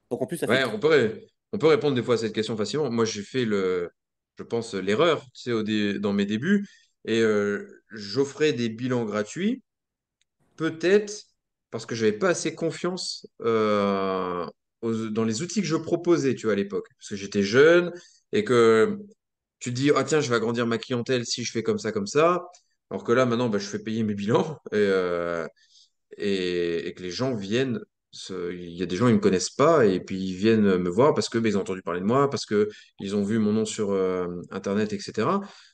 Donc 0.09 0.21
en 0.21 0.25
plus, 0.25 0.37
ça 0.37 0.47
fait. 0.47 0.53
Ouais, 0.53 0.71
on 0.71 0.79
peut, 0.79 1.21
on 1.53 1.57
peut 1.57 1.67
répondre 1.67 1.95
des 1.95 2.03
fois 2.03 2.15
à 2.15 2.17
cette 2.17 2.33
question 2.33 2.57
facilement. 2.57 2.89
Moi, 2.89 3.05
j'ai 3.05 3.21
fait 3.21 3.45
le, 3.45 3.89
je 4.37 4.43
pense, 4.43 4.73
l'erreur, 4.73 5.23
tu 5.33 5.41
sais, 5.41 5.51
au 5.51 5.63
dans 5.99 6.13
mes 6.13 6.25
débuts, 6.25 6.67
et 7.05 7.21
euh, 7.21 7.81
j'offrais 7.91 8.53
des 8.53 8.69
bilans 8.69 9.05
gratuits, 9.05 9.63
peut-être 10.55 11.25
parce 11.71 11.85
que 11.85 11.95
j'avais 11.95 12.13
pas 12.13 12.29
assez 12.29 12.55
confiance 12.55 13.27
euh, 13.41 14.45
dans 14.81 15.23
les 15.23 15.41
outils 15.41 15.61
que 15.61 15.67
je 15.67 15.75
proposais, 15.75 16.35
tu 16.35 16.47
vois, 16.47 16.53
à 16.53 16.55
l'époque, 16.55 16.87
parce 16.97 17.09
que 17.09 17.15
j'étais 17.15 17.43
jeune 17.43 17.93
et 18.31 18.43
que 18.43 18.99
tu 19.59 19.71
te 19.71 19.75
dis, 19.75 19.91
ah 19.95 20.03
tiens, 20.03 20.21
je 20.21 20.29
vais 20.29 20.35
agrandir 20.35 20.65
ma 20.67 20.77
clientèle 20.77 21.25
si 21.25 21.43
je 21.43 21.51
fais 21.51 21.63
comme 21.63 21.79
ça, 21.79 21.91
comme 21.91 22.07
ça. 22.07 22.45
Alors 22.89 23.03
que 23.03 23.11
là, 23.11 23.25
maintenant, 23.25 23.49
bah, 23.49 23.59
je 23.59 23.67
fais 23.67 23.79
payer 23.79 24.03
mes 24.03 24.15
bilans. 24.15 24.57
Et, 24.71 24.75
euh, 24.75 25.47
et, 26.17 26.93
que 26.95 27.03
les 27.03 27.11
gens 27.11 27.35
viennent. 27.35 27.79
Il 28.29 28.71
y 28.71 28.81
a 28.81 28.87
des 28.87 28.95
gens, 28.95 29.07
ils 29.07 29.13
me 29.13 29.19
connaissent 29.19 29.51
pas 29.51 29.85
et 29.85 29.99
puis 29.99 30.19
ils 30.19 30.33
viennent 30.33 30.77
me 30.79 30.89
voir 30.89 31.13
parce 31.13 31.29
que 31.29 31.37
ben, 31.37 31.49
ils 31.49 31.57
ont 31.59 31.61
entendu 31.61 31.83
parler 31.83 31.99
de 31.99 32.05
moi, 32.05 32.27
parce 32.27 32.43
que 32.43 32.67
ils 32.99 33.15
ont 33.15 33.23
vu 33.23 33.37
mon 33.37 33.53
nom 33.53 33.65
sur 33.65 33.91
euh, 33.91 34.41
Internet, 34.49 34.93
etc. 34.93 35.27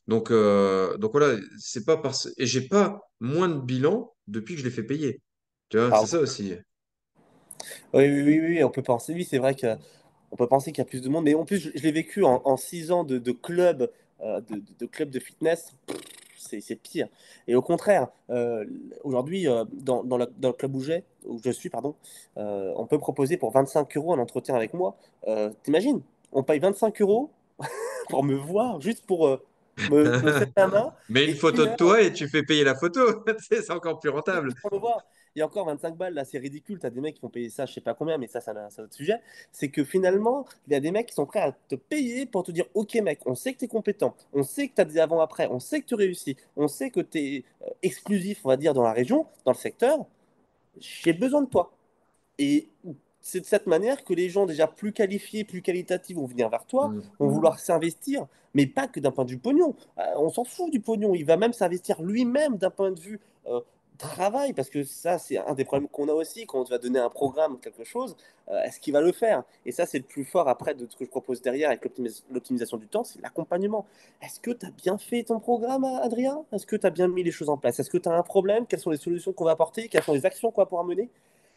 Donc, 0.08 0.32
euh, 0.32 0.98
donc 0.98 1.13
voilà, 1.13 1.39
c'est 1.58 1.86
pas 1.86 1.96
parce 1.96 2.30
et 2.38 2.46
j'ai 2.46 2.68
pas 2.68 3.00
moins 3.22 3.48
de 3.48 3.62
bilan 3.62 4.13
depuis 4.27 4.56
que 4.56 4.60
je 4.60 4.65
l'ai 4.65 4.72
fait 4.72 4.84
payer. 4.84 5.22
Tu 5.70 5.77
vois, 5.77 5.98
c'est 6.01 6.08
ça 6.08 6.20
aussi. 6.20 6.56
Oui, 7.94 8.10
oui, 8.10 8.39
oui, 8.42 8.63
on 8.65 8.70
peut 8.70 8.84
penser. 8.84 9.13
Oui, 9.13 9.24
c'est 9.24 9.38
vrai 9.38 9.56
que 9.56 9.68
on 10.32 10.36
peut 10.36 10.48
penser 10.48 10.72
qu'il 10.72 10.79
y 10.79 10.82
a 10.82 10.89
plus 10.89 11.01
de 11.01 11.10
monde, 11.10 11.25
mais 11.25 11.34
en 11.34 11.46
plus, 11.46 11.72
je, 11.75 11.82
l'ai 11.82 11.91
vécu 11.91 12.24
en, 12.24 12.58
six 12.58 12.91
ans 12.91 13.03
de, 13.03 13.17
de 13.17 13.32
club, 13.32 13.89
euh, 14.22 14.41
de, 14.41 14.62
de, 14.79 14.86
club 14.86 15.10
de 15.10 15.20
fitness 15.20 15.74
c'est 16.38 16.75
pire. 16.75 17.08
Et 17.48 17.55
au 17.55 17.62
contraire, 17.63 18.08
euh, 18.29 18.65
aujourd'hui, 19.03 19.48
euh, 19.48 19.65
dans, 19.74 20.03
dans, 20.03 20.17
le, 20.17 20.27
dans, 20.38 20.50
le 20.50 20.53
club 20.53 20.75
où, 20.75 20.84
où 21.25 21.41
je 21.44 21.50
suis, 21.50 21.70
pardon, 21.70 21.96
on 22.36 22.86
peut 22.86 23.00
proposer 23.00 23.38
pour 23.38 23.51
25 23.51 23.98
euros 23.98 24.13
un 24.13 24.20
entretien 24.20 24.55
avec 24.55 24.74
moi. 24.74 24.96
T'imagines 25.63 26.01
On 26.32 26.44
paye 26.44 26.60
25 26.60 27.01
euros 27.01 27.32
pour 28.10 28.24
me 28.24 28.36
voir, 28.36 28.79
juste 28.79 29.05
pour 29.05 29.27
me, 29.89 30.03
me 30.03 30.46
la 30.58 30.67
main. 30.67 30.94
Mais 31.10 31.25
une 31.25 31.36
photo 31.36 31.65
de 31.65 31.75
toi 31.75 32.01
et 32.01 32.13
tu 32.13 32.27
fais 32.27 32.44
payer 32.44 32.63
la 32.63 32.75
photo. 32.75 33.01
c'est 33.39 33.72
encore 33.72 34.00
plus 34.00 34.12
rentable. 34.12 34.53
Pour 34.62 34.74
me 34.74 34.79
voir 34.79 35.01
il 35.36 35.39
y 35.39 35.42
a 35.42 35.46
encore 35.46 35.65
25 35.65 35.98
balles, 35.98 36.13
là, 36.13 36.24
c'est 36.24 36.38
ridicule. 36.38 36.80
Tu 36.80 36.86
as 36.86 36.89
des 36.89 37.01
mecs 37.01 37.15
qui 37.15 37.22
vont 37.22 37.30
payer 37.30 37.50
ça, 37.50 37.65
je 37.65 37.74
sais 37.74 37.82
pas 37.82 37.94
combien, 37.94 38.18
mais 38.18 38.27
ça, 38.27 38.39
c'est 38.39 38.51
un, 38.51 38.68
autre 38.68 38.94
sujet. 38.94 39.22
C'est 39.51 39.70
que 39.70 39.84
finalement, 39.84 40.46
il 40.68 40.74
y 40.74 40.75
a 40.75 40.80
des 40.80 40.92
mecs 40.92 41.08
qui 41.08 41.13
sont 41.13 41.25
prêts 41.25 41.42
à 41.42 41.51
te 41.51 41.75
payer 41.75 42.25
pour 42.25 42.44
te 42.44 42.51
dire 42.51 42.65
Ok, 42.74 42.96
mec, 42.96 43.20
on 43.25 43.36
sait 43.36 43.54
que 43.54 43.60
tu 43.60 43.65
es 43.65 43.68
compétent, 43.68 44.15
on 44.34 44.44
sait 44.44 44.70
que 44.70 44.75
tu 44.75 44.82
as 44.82 44.86
des 44.86 44.98
avant-après, 44.98 45.48
on 45.51 45.60
sait 45.60 45.82
que 45.82 45.88
tu 45.88 45.96
réussis, 45.96 46.38
on 46.56 46.68
sait 46.70 46.89
que 46.89 47.01
tu 47.01 47.18
es 47.18 47.44
euh, 47.63 47.70
exclusif, 47.82 48.42
on 48.46 48.50
va 48.50 48.58
dire, 48.58 48.74
dans 48.74 48.84
la 48.84 48.94
région, 48.94 49.27
dans 49.44 49.51
le 49.51 49.58
secteur. 49.58 50.06
J'ai 50.80 51.13
besoin 51.13 51.42
de 51.42 51.50
toi. 51.50 51.72
Et 52.38 52.70
c'est 53.22 53.42
de 53.42 53.46
cette 53.46 53.68
manière 53.68 54.04
que 54.04 54.13
les 54.13 54.30
gens 54.30 54.46
déjà 54.46 54.68
plus 54.68 54.94
qualifiés, 54.94 55.44
plus 55.44 55.62
qualitatifs 55.62 56.15
vont 56.15 56.27
venir 56.27 56.48
vers 56.50 56.65
toi, 56.65 56.89
Mm. 56.89 57.01
vont 57.20 57.27
vouloir 57.27 57.60
s'investir, 57.60 58.27
mais 58.54 58.68
pas 58.68 58.88
que 58.88 59.00
d'un 59.01 59.12
point 59.12 59.25
de 59.25 59.32
vue 59.32 59.38
pognon. 59.38 59.75
Euh, 59.98 60.04
on 60.18 60.30
s'en 60.30 60.46
fout 60.46 60.72
du 60.72 60.80
pognon. 60.80 61.13
Il 61.13 61.25
va 61.25 61.36
même 61.36 61.51
s'investir 61.51 62.01
lui-même 62.01 62.58
d'un 62.58 62.70
point 62.70 62.92
de 62.92 63.00
vue 63.00 63.20
euh, 63.48 63.60
travail, 63.98 64.54
parce 64.54 64.70
que 64.70 64.84
ça, 64.84 65.18
c'est 65.18 65.38
un 65.38 65.54
des 65.54 65.66
problèmes 65.66 65.88
qu'on 65.90 66.08
a 66.10 66.14
aussi 66.14 66.46
quand 66.46 66.60
on 66.60 66.64
va 66.64 66.78
donner 66.78 67.00
un 67.00 67.10
programme 67.10 67.60
quelque 67.60 67.84
chose. 67.84 68.16
euh, 68.50 68.62
Est-ce 68.64 68.80
qu'il 68.80 68.94
va 68.94 69.02
le 69.02 69.12
faire? 69.12 69.44
Et 69.66 69.72
ça, 69.72 69.86
c'est 69.86 69.98
le 69.98 70.04
plus 70.04 70.25
fort 70.25 70.48
après 70.48 70.74
de 70.75 70.88
ce 70.90 70.96
que 70.96 71.06
je 71.06 71.10
propose 71.10 71.42
derrière 71.42 71.70
avec 71.70 71.84
l'optimis- 71.84 72.24
l'optimisation 72.32 72.78
du 72.78 72.88
temps, 72.88 73.04
c'est 73.04 73.22
l'accompagnement. 73.22 73.86
Est-ce 74.22 74.40
que 74.40 74.52
tu 74.52 74.66
as 74.66 74.72
bien 74.72 74.98
fait 74.98 75.24
ton 75.24 75.40
programme, 75.40 75.84
Adrien? 75.86 76.44
Est-ce 76.52 76.66
que 76.66 76.75
tu 76.75 76.86
as 76.86 76.92
bien 76.92 77.08
mis 77.08 77.24
les 77.24 77.32
choses 77.32 77.50
en 77.50 77.58
place? 77.58 77.80
Est-ce 77.80 77.90
que 77.90 77.98
tu 77.98 78.10
as 78.10 78.14
un 78.14 78.24
problème? 78.24 78.66
Quelles 78.68 78.80
sont 78.80 78.92
les 78.92 78.98
solutions 78.98 79.34
qu'on 79.34 79.46
va 79.46 79.52
apporter? 79.52 79.88
Quelles 79.90 80.04
sont 80.04 80.14
les 80.14 80.25
actions 80.25 80.52
qu'on 80.52 80.62
va 80.62 80.66
pouvoir 80.66 80.86
mener? 80.86 81.10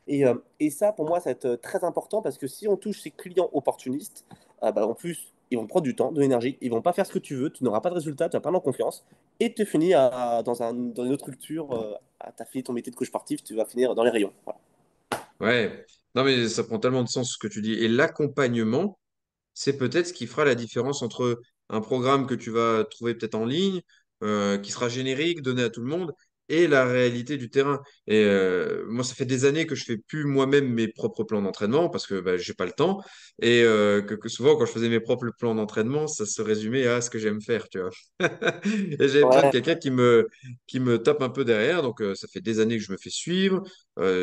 Et, 0.06 0.24
euh, 0.24 0.34
et 0.58 0.70
ça, 0.70 0.92
pour 0.92 1.06
moi, 1.06 1.20
ça 1.20 1.26
va 1.26 1.30
être 1.32 1.44
euh, 1.44 1.56
très 1.56 1.84
important 1.84 2.22
parce 2.22 2.38
que 2.38 2.46
si 2.46 2.66
on 2.66 2.76
touche 2.76 3.00
ces 3.00 3.10
clients 3.10 3.50
opportunistes, 3.52 4.24
ah 4.62 4.72
bah, 4.72 4.86
en 4.86 4.94
plus, 4.94 5.32
ils 5.50 5.58
vont 5.58 5.66
prendre 5.66 5.84
du 5.84 5.94
temps, 5.94 6.12
de 6.12 6.20
l'énergie, 6.20 6.56
ils 6.60 6.70
vont 6.70 6.82
pas 6.82 6.92
faire 6.92 7.06
ce 7.06 7.12
que 7.12 7.18
tu 7.18 7.34
veux, 7.34 7.50
tu 7.50 7.64
n'auras 7.64 7.80
pas 7.80 7.90
de 7.90 7.94
résultat, 7.94 8.28
tu 8.28 8.36
vas 8.36 8.40
perdre 8.40 8.58
en 8.58 8.60
confiance 8.60 9.04
et 9.40 9.52
tu 9.52 9.64
finis 9.66 9.92
dans, 9.92 10.62
un, 10.62 10.72
dans 10.72 11.04
une 11.04 11.12
autre 11.12 11.24
structure, 11.24 11.98
euh, 12.24 12.30
tu 12.36 12.42
as 12.42 12.46
fini 12.46 12.64
ton 12.64 12.72
métier 12.72 12.90
de 12.90 12.96
coach 12.96 13.08
sportif, 13.08 13.42
tu 13.42 13.54
vas 13.54 13.64
finir 13.64 13.94
dans 13.94 14.04
les 14.04 14.10
rayons. 14.10 14.32
Ouais. 15.40 15.86
Non, 16.14 16.24
mais 16.24 16.48
ça 16.48 16.64
prend 16.64 16.78
tellement 16.78 17.02
de 17.02 17.08
sens 17.08 17.32
ce 17.34 17.38
que 17.38 17.46
tu 17.48 17.62
dis. 17.62 17.74
Et 17.74 17.88
l'accompagnement, 17.88 18.98
c'est 19.54 19.76
peut-être 19.76 20.06
ce 20.08 20.12
qui 20.12 20.26
fera 20.26 20.44
la 20.44 20.54
différence 20.54 21.02
entre 21.02 21.40
un 21.68 21.80
programme 21.80 22.26
que 22.26 22.34
tu 22.34 22.50
vas 22.50 22.84
trouver 22.84 23.14
peut-être 23.14 23.34
en 23.34 23.44
ligne, 23.44 23.82
euh, 24.22 24.58
qui 24.58 24.72
sera 24.72 24.88
générique, 24.88 25.42
donné 25.42 25.62
à 25.62 25.70
tout 25.70 25.80
le 25.80 25.86
monde, 25.86 26.12
et 26.48 26.66
la 26.66 26.84
réalité 26.86 27.36
du 27.36 27.50
terrain. 27.50 27.80
Et 28.06 28.24
euh, 28.24 28.84
moi, 28.88 29.04
ça 29.04 29.14
fait 29.14 29.24
des 29.26 29.44
années 29.44 29.66
que 29.66 29.74
je 29.74 29.84
fais 29.84 29.98
plus 29.98 30.24
moi-même 30.24 30.68
mes 30.72 30.88
propres 30.88 31.24
plans 31.24 31.42
d'entraînement 31.42 31.88
parce 31.90 32.06
que 32.06 32.20
bah, 32.20 32.36
j'ai 32.36 32.54
pas 32.54 32.66
le 32.66 32.72
temps. 32.72 33.00
Et 33.42 33.62
euh, 33.64 34.02
que, 34.02 34.14
que 34.14 34.28
souvent, 34.28 34.56
quand 34.56 34.66
je 34.66 34.72
faisais 34.72 34.88
mes 34.88 35.00
propres 35.00 35.30
plans 35.38 35.54
d'entraînement, 35.54 36.06
ça 36.08 36.26
se 36.26 36.42
résumait 36.42 36.86
à 36.86 37.00
ce 37.00 37.10
que 37.10 37.18
j'aime 37.18 37.40
faire, 37.42 37.68
tu 37.68 37.80
vois. 37.80 37.90
Et 38.64 39.08
j'avais 39.08 39.24
besoin 39.26 39.44
de 39.44 39.48
Ouais, 39.48 39.52
quelqu'un 39.52 39.74
qui 39.76 39.90
me, 39.90 40.28
qui 40.66 40.80
me 40.80 40.98
tape 41.02 41.22
un 41.22 41.30
peu 41.30 41.44
derrière. 41.44 41.82
Donc, 41.82 42.00
euh, 42.00 42.14
ça 42.14 42.26
fait 42.28 42.40
des 42.40 42.60
années 42.60 42.78
que 42.78 42.84
je 42.84 42.92
me 42.92 42.96
fais 42.98 43.10
suivre. 43.10 43.62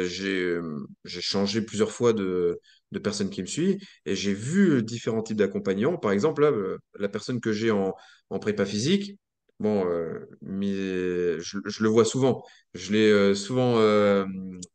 J'ai, 0.08 0.58
j'ai 1.03 1.22
changé 1.22 1.62
plusieurs 1.62 1.91
fois 1.91 2.13
de, 2.13 2.60
de 2.91 3.00
personnes 3.00 3.29
qui 3.29 3.41
me 3.41 3.48
suivent. 3.48 3.77
Et 4.05 4.15
j'ai 4.15 4.34
vu 4.34 4.82
différents 4.84 5.22
types 5.24 5.38
d'accompagnants. 5.38 5.98
Par 5.98 6.12
exemple, 6.12 6.41
là, 6.44 6.51
la 7.00 7.10
personne 7.10 7.39
que 7.41 7.51
j'ai 7.51 7.72
en, 7.72 7.94
en 8.29 8.39
prépa 8.39 8.65
physique, 8.65 9.17
bon, 9.59 9.85
euh, 9.88 10.27
je, 10.41 11.83
le 11.83 11.89
vois 11.89 12.05
souvent. 12.05 12.43
Je 12.74 12.91
l'ai 12.91 13.09
euh, 13.12 13.33
souvent 13.35 13.77
euh, 13.77 14.25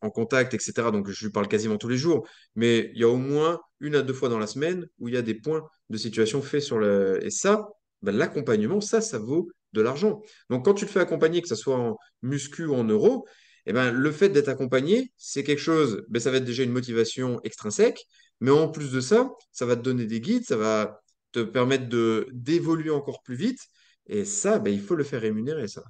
en 0.00 0.10
contact, 0.10 0.54
etc. 0.54 0.72
Donc, 0.92 1.10
je 1.10 1.25
lui 1.25 1.32
parle 1.32 1.49
quasiment 1.49 1.76
tous 1.76 1.88
les 1.88 1.96
jours. 1.96 2.26
Mais 2.54 2.90
il 2.94 3.00
y 3.00 3.04
a 3.04 3.08
au 3.08 3.16
moins 3.16 3.60
une 3.80 3.94
à 3.94 4.02
deux 4.02 4.14
fois 4.14 4.28
dans 4.28 4.38
la 4.38 4.46
semaine 4.46 4.87
où 4.99 5.08
il 5.08 5.14
y 5.14 5.18
a 5.18 5.22
des 5.22 5.34
points 5.34 5.62
de 5.90 5.96
situation 5.96 6.42
faits 6.42 6.62
sur 6.62 6.78
le... 6.78 7.18
Et 7.25 7.30
ça, 7.30 7.68
ben, 8.02 8.16
l'accompagnement, 8.16 8.80
ça, 8.80 9.00
ça 9.00 9.18
vaut 9.18 9.49
de 9.72 9.80
l'argent. 9.80 10.22
Donc, 10.50 10.64
quand 10.64 10.75
tu 10.75 10.87
te 10.87 10.90
fais 10.90 11.00
accompagner, 11.00 11.42
que 11.42 11.49
ce 11.49 11.54
soit 11.54 11.76
en 11.76 11.96
muscu 12.22 12.66
ou 12.66 12.75
en 12.75 12.84
euro, 12.84 13.26
eh 13.66 13.72
ben, 13.72 13.92
le 13.92 14.12
fait 14.12 14.28
d'être 14.30 14.49
accompagné, 14.49 15.12
c'est 15.16 15.44
quelque 15.44 15.60
chose, 15.60 16.02
ben, 16.08 16.20
ça 16.20 16.30
va 16.30 16.38
être 16.38 16.44
déjà 16.44 16.62
une 16.62 16.72
motivation 16.72 17.40
extrinsèque. 17.44 18.06
Mais 18.40 18.50
en 18.50 18.68
plus 18.68 18.90
de 18.90 19.00
ça, 19.00 19.30
ça 19.52 19.66
va 19.66 19.76
te 19.76 19.82
donner 19.82 20.06
des 20.06 20.20
guides, 20.20 20.44
ça 20.44 20.56
va 20.56 21.02
te 21.32 21.40
permettre 21.40 21.87
d'évoluer 22.32 22.90
encore 22.90 23.22
plus 23.22 23.37
vite. 23.37 23.60
Et 24.07 24.25
ça, 24.25 24.59
ben, 24.59 24.73
il 24.73 24.80
faut 24.80 24.95
le 24.97 25.04
faire 25.04 25.23
rémunérer, 25.23 25.69
ça. 25.69 25.83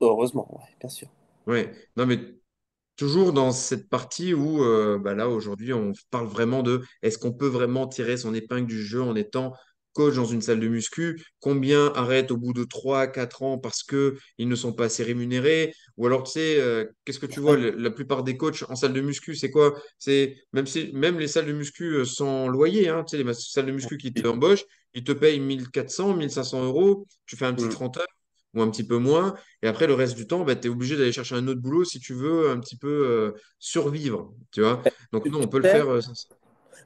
heureusement, 0.00 0.46
ouais, 0.58 0.76
bien 0.80 0.88
sûr. 0.88 1.08
Ouais. 1.46 1.72
Non, 1.96 2.06
mais 2.06 2.18
toujours 2.96 3.32
dans 3.32 3.52
cette 3.52 3.88
partie 3.88 4.34
où, 4.34 4.62
euh, 4.64 4.98
bah 4.98 5.14
là, 5.14 5.28
aujourd'hui, 5.28 5.72
on 5.72 5.92
parle 6.10 6.26
vraiment 6.28 6.62
de 6.62 6.82
est-ce 7.02 7.18
qu'on 7.18 7.32
peut 7.32 7.48
vraiment 7.48 7.88
tirer 7.88 8.16
son 8.16 8.34
épingle 8.34 8.66
du 8.66 8.82
jeu 8.82 9.02
en 9.02 9.16
étant 9.16 9.54
coach 9.92 10.14
dans 10.14 10.24
une 10.24 10.40
salle 10.42 10.60
de 10.60 10.68
muscu? 10.68 11.22
Combien 11.40 11.92
arrêtent 11.94 12.30
au 12.30 12.36
bout 12.36 12.52
de 12.52 12.64
3 12.64 13.06
4 13.08 13.42
ans 13.42 13.58
parce 13.58 13.82
que 13.82 14.16
ils 14.38 14.48
ne 14.48 14.54
sont 14.56 14.72
pas 14.72 14.84
assez 14.86 15.02
rémunérés? 15.02 15.74
Ou 15.96 16.06
alors, 16.06 16.22
tu 16.24 16.32
sais, 16.32 16.60
euh, 16.60 16.84
qu'est-ce 17.04 17.18
que 17.18 17.26
tu 17.26 17.40
vois? 17.40 17.56
La 17.56 17.90
plupart 17.90 18.22
des 18.24 18.36
coachs 18.36 18.62
en 18.68 18.76
salle 18.76 18.92
de 18.92 19.00
muscu, 19.00 19.34
c'est 19.34 19.50
quoi? 19.50 19.74
C'est 19.98 20.36
même 20.52 20.66
si 20.66 20.90
même 20.92 21.18
les 21.18 21.28
salles 21.28 21.46
de 21.46 21.52
muscu 21.52 21.84
euh, 21.96 22.04
sans 22.04 22.48
loyer, 22.48 22.88
hein, 22.88 23.04
tu 23.04 23.16
sais, 23.16 23.22
les 23.22 23.34
salles 23.34 23.66
de 23.66 23.72
muscu 23.72 23.96
qui 23.98 24.12
t'embauchent, 24.14 24.64
ils 24.94 25.04
te 25.04 25.12
payent 25.12 25.40
1400, 25.40 26.14
1500 26.14 26.44
euros, 26.44 27.06
tu 27.26 27.36
fais 27.36 27.46
un 27.46 27.54
petit 27.54 27.68
Mm. 27.68 27.68
30 27.68 27.96
heures 27.98 28.06
ou 28.54 28.62
un 28.62 28.70
petit 28.70 28.84
peu 28.86 28.98
moins. 28.98 29.34
Et 29.62 29.68
après, 29.68 29.86
le 29.86 29.94
reste 29.94 30.16
du 30.16 30.26
temps, 30.26 30.44
bah, 30.44 30.56
tu 30.56 30.66
es 30.68 30.70
obligé 30.70 30.96
d'aller 30.96 31.12
chercher 31.12 31.36
un 31.36 31.46
autre 31.48 31.60
boulot 31.60 31.84
si 31.84 32.00
tu 32.00 32.14
veux 32.14 32.50
un 32.50 32.58
petit 32.60 32.76
peu 32.76 32.88
euh, 32.88 33.32
survivre, 33.58 34.34
tu 34.50 34.60
vois? 34.62 34.82
Donc 35.12 35.24
Tu 35.24 35.30
non, 35.30 35.40
on 35.42 35.48
peut 35.48 35.58
le 35.58 35.64
faire 35.64 35.88
euh, 35.88 36.00
sans 36.00 36.14
ça. 36.14 36.28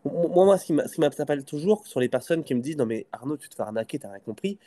Moi, 0.05 0.45
moi, 0.45 0.59
ce 0.59 0.67
qui 0.67 1.01
m'appelle 1.01 1.45
toujours 1.45 1.87
sur 1.87 2.01
les 2.01 2.09
personnes 2.09 2.45
qui 2.45 2.55
me 2.55 2.61
disent 2.61 2.77
Non, 2.77 2.87
mais 2.87 3.07
Arnaud, 3.13 3.37
tu 3.37 3.49
te 3.49 3.55
fais 3.55 3.63
arnaquer, 3.63 3.99
t'as 3.99 4.11
rien 4.11 4.21
compris. 4.21 4.59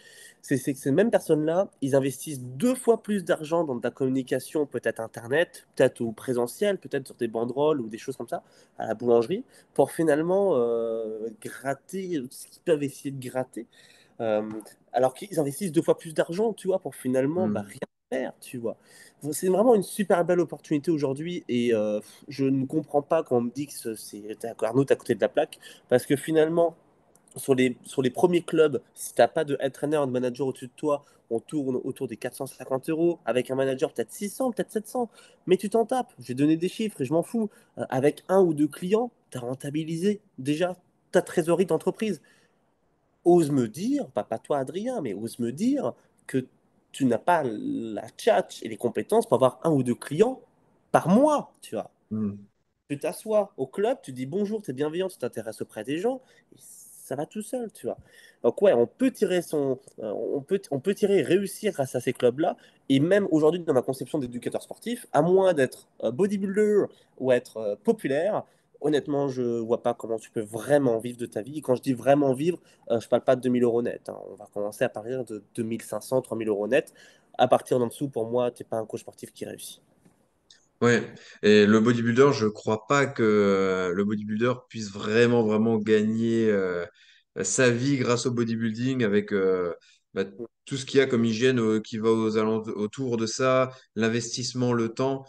C'est 0.42 0.58
que 0.58 0.80
ces 0.80 0.92
mêmes 0.92 1.12
personnes-là, 1.12 1.70
ils 1.82 1.96
investissent 1.96 2.42
deux 2.42 2.76
fois 2.76 3.02
plus 3.02 3.24
d'argent 3.24 3.64
dans 3.64 3.76
de 3.76 3.84
la 3.84 3.92
communication, 3.92 4.66
peut-être 4.66 5.00
internet, 5.00 5.68
peut-être 5.76 6.02
au 6.02 6.12
présentiel, 6.12 6.78
peut-être 6.78 7.08
sur 7.08 7.16
des 7.16 7.28
banderoles 7.28 7.82
ou 7.82 7.90
des 7.90 7.98
choses 7.98 8.18
comme 8.18 8.28
ça, 8.30 8.44
à 8.78 8.88
la 8.88 8.94
boulangerie, 8.96 9.44
pour 9.74 9.92
finalement 9.92 10.54
euh, 10.56 11.28
gratter 11.42 12.22
ce 12.30 12.48
qu'ils 12.48 12.62
peuvent 12.64 12.84
essayer 12.84 13.12
de 13.12 13.20
gratter. 13.30 13.68
Euh, 14.20 14.50
alors 14.94 15.14
qu'ils 15.14 15.40
investissent 15.40 15.72
deux 15.72 15.82
fois 15.82 15.98
plus 15.98 16.14
d'argent, 16.14 16.54
tu 16.54 16.68
vois, 16.68 16.80
pour 16.80 16.96
finalement 16.96 17.48
bah, 17.48 17.62
Hmm. 17.62 17.68
rien 17.68 17.80
faire, 18.12 18.34
tu 18.40 18.58
vois. 18.58 18.78
C'est 19.32 19.48
vraiment 19.50 19.76
une 19.76 19.84
super 19.84 20.24
belle 20.24 20.40
opportunité 20.40 20.92
aujourd'hui 20.92 21.44
et 21.50 21.74
euh, 21.74 22.00
je 22.28 22.46
ne 22.46 22.66
comprends 22.66 23.02
pas 23.02 23.24
quand 23.24 23.38
on 23.38 23.42
me 23.42 23.52
dit 23.52 23.68
que 23.68 23.74
ce- 23.74 23.96
c'est 23.96 24.24
Arnaud, 24.62 24.86
à 24.90 24.96
côté 24.96 25.16
de 25.16 25.22
la 25.22 25.30
plaque 25.30 25.60
parce 25.90 26.06
que 26.06 26.16
finalement, 26.16 26.76
sur 27.38 27.56
les, 27.56 27.78
sur 27.86 28.02
les 28.02 28.10
premiers 28.12 28.42
clubs, 28.44 28.82
si 28.96 29.14
t'as 29.16 29.28
pas 29.28 29.46
de 29.46 29.58
head 29.62 29.74
trainer, 29.74 29.98
de 30.06 30.12
manager 30.12 30.48
au-dessus 30.48 30.68
de 30.68 30.74
toi, 30.76 31.04
on 31.32 31.40
tourne 31.40 31.78
autour 31.84 32.08
des 32.08 32.18
450 32.18 32.90
euros. 32.90 33.20
Avec 33.26 33.52
un 33.52 33.56
manager, 33.56 33.92
peut-être 33.94 34.12
600, 34.14 34.52
peut-être 34.52 34.72
700. 34.72 35.10
Mais 35.48 35.58
tu 35.58 35.70
t'en 35.70 35.86
tapes. 35.86 36.14
J'ai 36.20 36.34
donné 36.36 36.58
des 36.58 36.70
chiffres 36.70 37.02
et 37.02 37.06
je 37.06 37.14
m'en 37.14 37.24
fous. 37.24 37.50
Euh, 37.80 37.86
avec 37.90 38.24
un 38.30 38.42
ou 38.42 38.54
deux 38.54 38.68
clients, 38.68 39.12
tu 39.32 39.38
as 39.38 39.42
rentabilisé 39.42 40.22
déjà 40.40 40.76
ta 41.12 41.22
trésorerie 41.22 41.66
d'entreprise 41.68 42.22
ose 43.26 43.52
me 43.52 43.68
dire, 43.68 44.08
pas, 44.12 44.24
pas 44.24 44.38
toi 44.40 44.60
Adrien, 44.60 45.02
mais 45.02 45.14
ose 45.14 45.40
me 45.40 45.52
dire 45.52 45.94
que 46.28 46.46
tu 46.98 47.06
n'as 47.06 47.20
pas 47.20 47.44
la 47.46 48.10
tchatch 48.10 48.64
et 48.64 48.70
les 48.70 48.76
compétences 48.76 49.28
pour 49.28 49.36
avoir 49.36 49.60
un 49.64 49.70
ou 49.70 49.84
deux 49.84 49.94
clients 49.94 50.42
par 50.92 51.10
mois, 51.10 51.54
tu 51.62 51.76
vois. 51.76 51.92
Hmm. 52.10 52.38
Tu 52.90 52.98
t'assois 52.98 53.54
au 53.56 53.68
club, 53.68 54.00
tu 54.02 54.12
dis 54.12 54.26
bonjour, 54.26 54.64
tu 54.64 54.72
es 54.72 54.74
bienveillant, 54.74 55.08
tu 55.08 55.20
t'intéresses 55.20 55.62
auprès 55.62 55.84
des 55.84 56.00
gens, 56.00 56.22
et 56.56 56.60
ça 56.60 57.16
va 57.16 57.28
tout 57.28 57.44
seul, 57.44 57.72
tu 57.72 57.86
vois. 57.86 58.00
Donc 58.42 58.60
ouais, 58.64 58.74
on 58.74 58.88
peut 58.88 59.12
tirer 59.12 59.44
son, 59.44 59.78
euh, 60.00 60.12
on 60.12 60.42
peut, 60.42 60.60
on 60.72 60.80
peut 60.80 60.96
tirer 60.96 61.22
réussir 61.22 61.72
grâce 61.72 61.94
à 61.94 62.02
ces 62.02 62.14
clubs-là. 62.14 62.58
Et 62.90 63.00
même 63.00 63.28
aujourd'hui, 63.30 63.62
dans 63.62 63.74
ma 63.76 63.84
conception 63.84 64.18
d'éducateur 64.18 64.64
sportif, 64.64 65.06
à 65.14 65.22
moins 65.22 65.54
d'être 65.54 65.88
euh, 66.04 66.10
bodybuilder 66.10 66.86
ou 67.20 67.32
être 67.32 67.58
euh, 67.58 67.76
populaire, 67.76 68.42
honnêtement, 68.82 69.28
je 69.30 69.42
vois 69.60 69.82
pas 69.84 69.94
comment 69.94 70.18
tu 70.20 70.32
peux 70.32 70.42
vraiment 70.42 71.00
vivre 71.00 71.18
de 71.18 71.26
ta 71.26 71.42
vie. 71.42 71.58
Et 71.60 71.62
quand 71.62 71.76
je 71.76 71.82
dis 71.82 71.94
vraiment 71.94 72.34
vivre, 72.34 72.60
euh, 72.92 73.00
je 73.00 73.08
parle 73.08 73.24
pas 73.24 73.36
de 73.36 73.42
2000 73.42 73.64
euros 73.64 73.82
net. 73.82 74.10
hein. 74.10 74.18
On 74.32 74.36
va 74.36 74.48
commencer 74.54 74.84
à 74.84 74.90
partir 74.90 75.24
de 75.26 75.44
2500, 75.56 76.22
3000 76.22 76.48
euros 76.50 76.68
net. 76.68 76.94
À 77.38 77.48
partir 77.48 77.80
d'en 77.80 77.88
dessous, 77.88 78.10
pour 78.10 78.28
moi, 78.30 78.52
tu 78.52 78.64
n'es 78.64 78.68
pas 78.70 78.78
un 78.78 78.86
coach 78.86 79.02
sportif 79.02 79.32
qui 79.34 79.46
réussit. 79.46 79.82
Ouais. 80.82 81.12
Et 81.42 81.66
le 81.66 81.80
bodybuilder, 81.80 82.30
je 82.34 82.46
crois 82.48 82.86
pas 82.88 83.08
que 83.08 83.92
le 83.96 84.04
bodybuilder 84.06 84.54
puisse 84.70 84.92
vraiment, 84.92 85.44
vraiment 85.44 85.78
gagner 85.78 86.50
euh, 86.52 86.86
sa 87.42 87.70
vie 87.72 87.98
grâce 87.98 88.28
au 88.28 88.32
bodybuilding 88.32 89.04
avec 89.04 89.34
euh, 89.34 89.74
bah, 90.14 90.24
tout 90.66 90.78
ce 90.78 90.86
qu'il 90.86 91.00
y 91.00 91.02
a 91.02 91.08
comme 91.08 91.26
hygiène 91.26 91.60
euh, 91.60 91.80
qui 91.82 91.98
va 91.98 92.10
autour 92.12 93.18
de 93.18 93.26
ça, 93.26 93.72
l'investissement, 93.96 94.72
le 94.74 94.90
temps. 94.90 95.26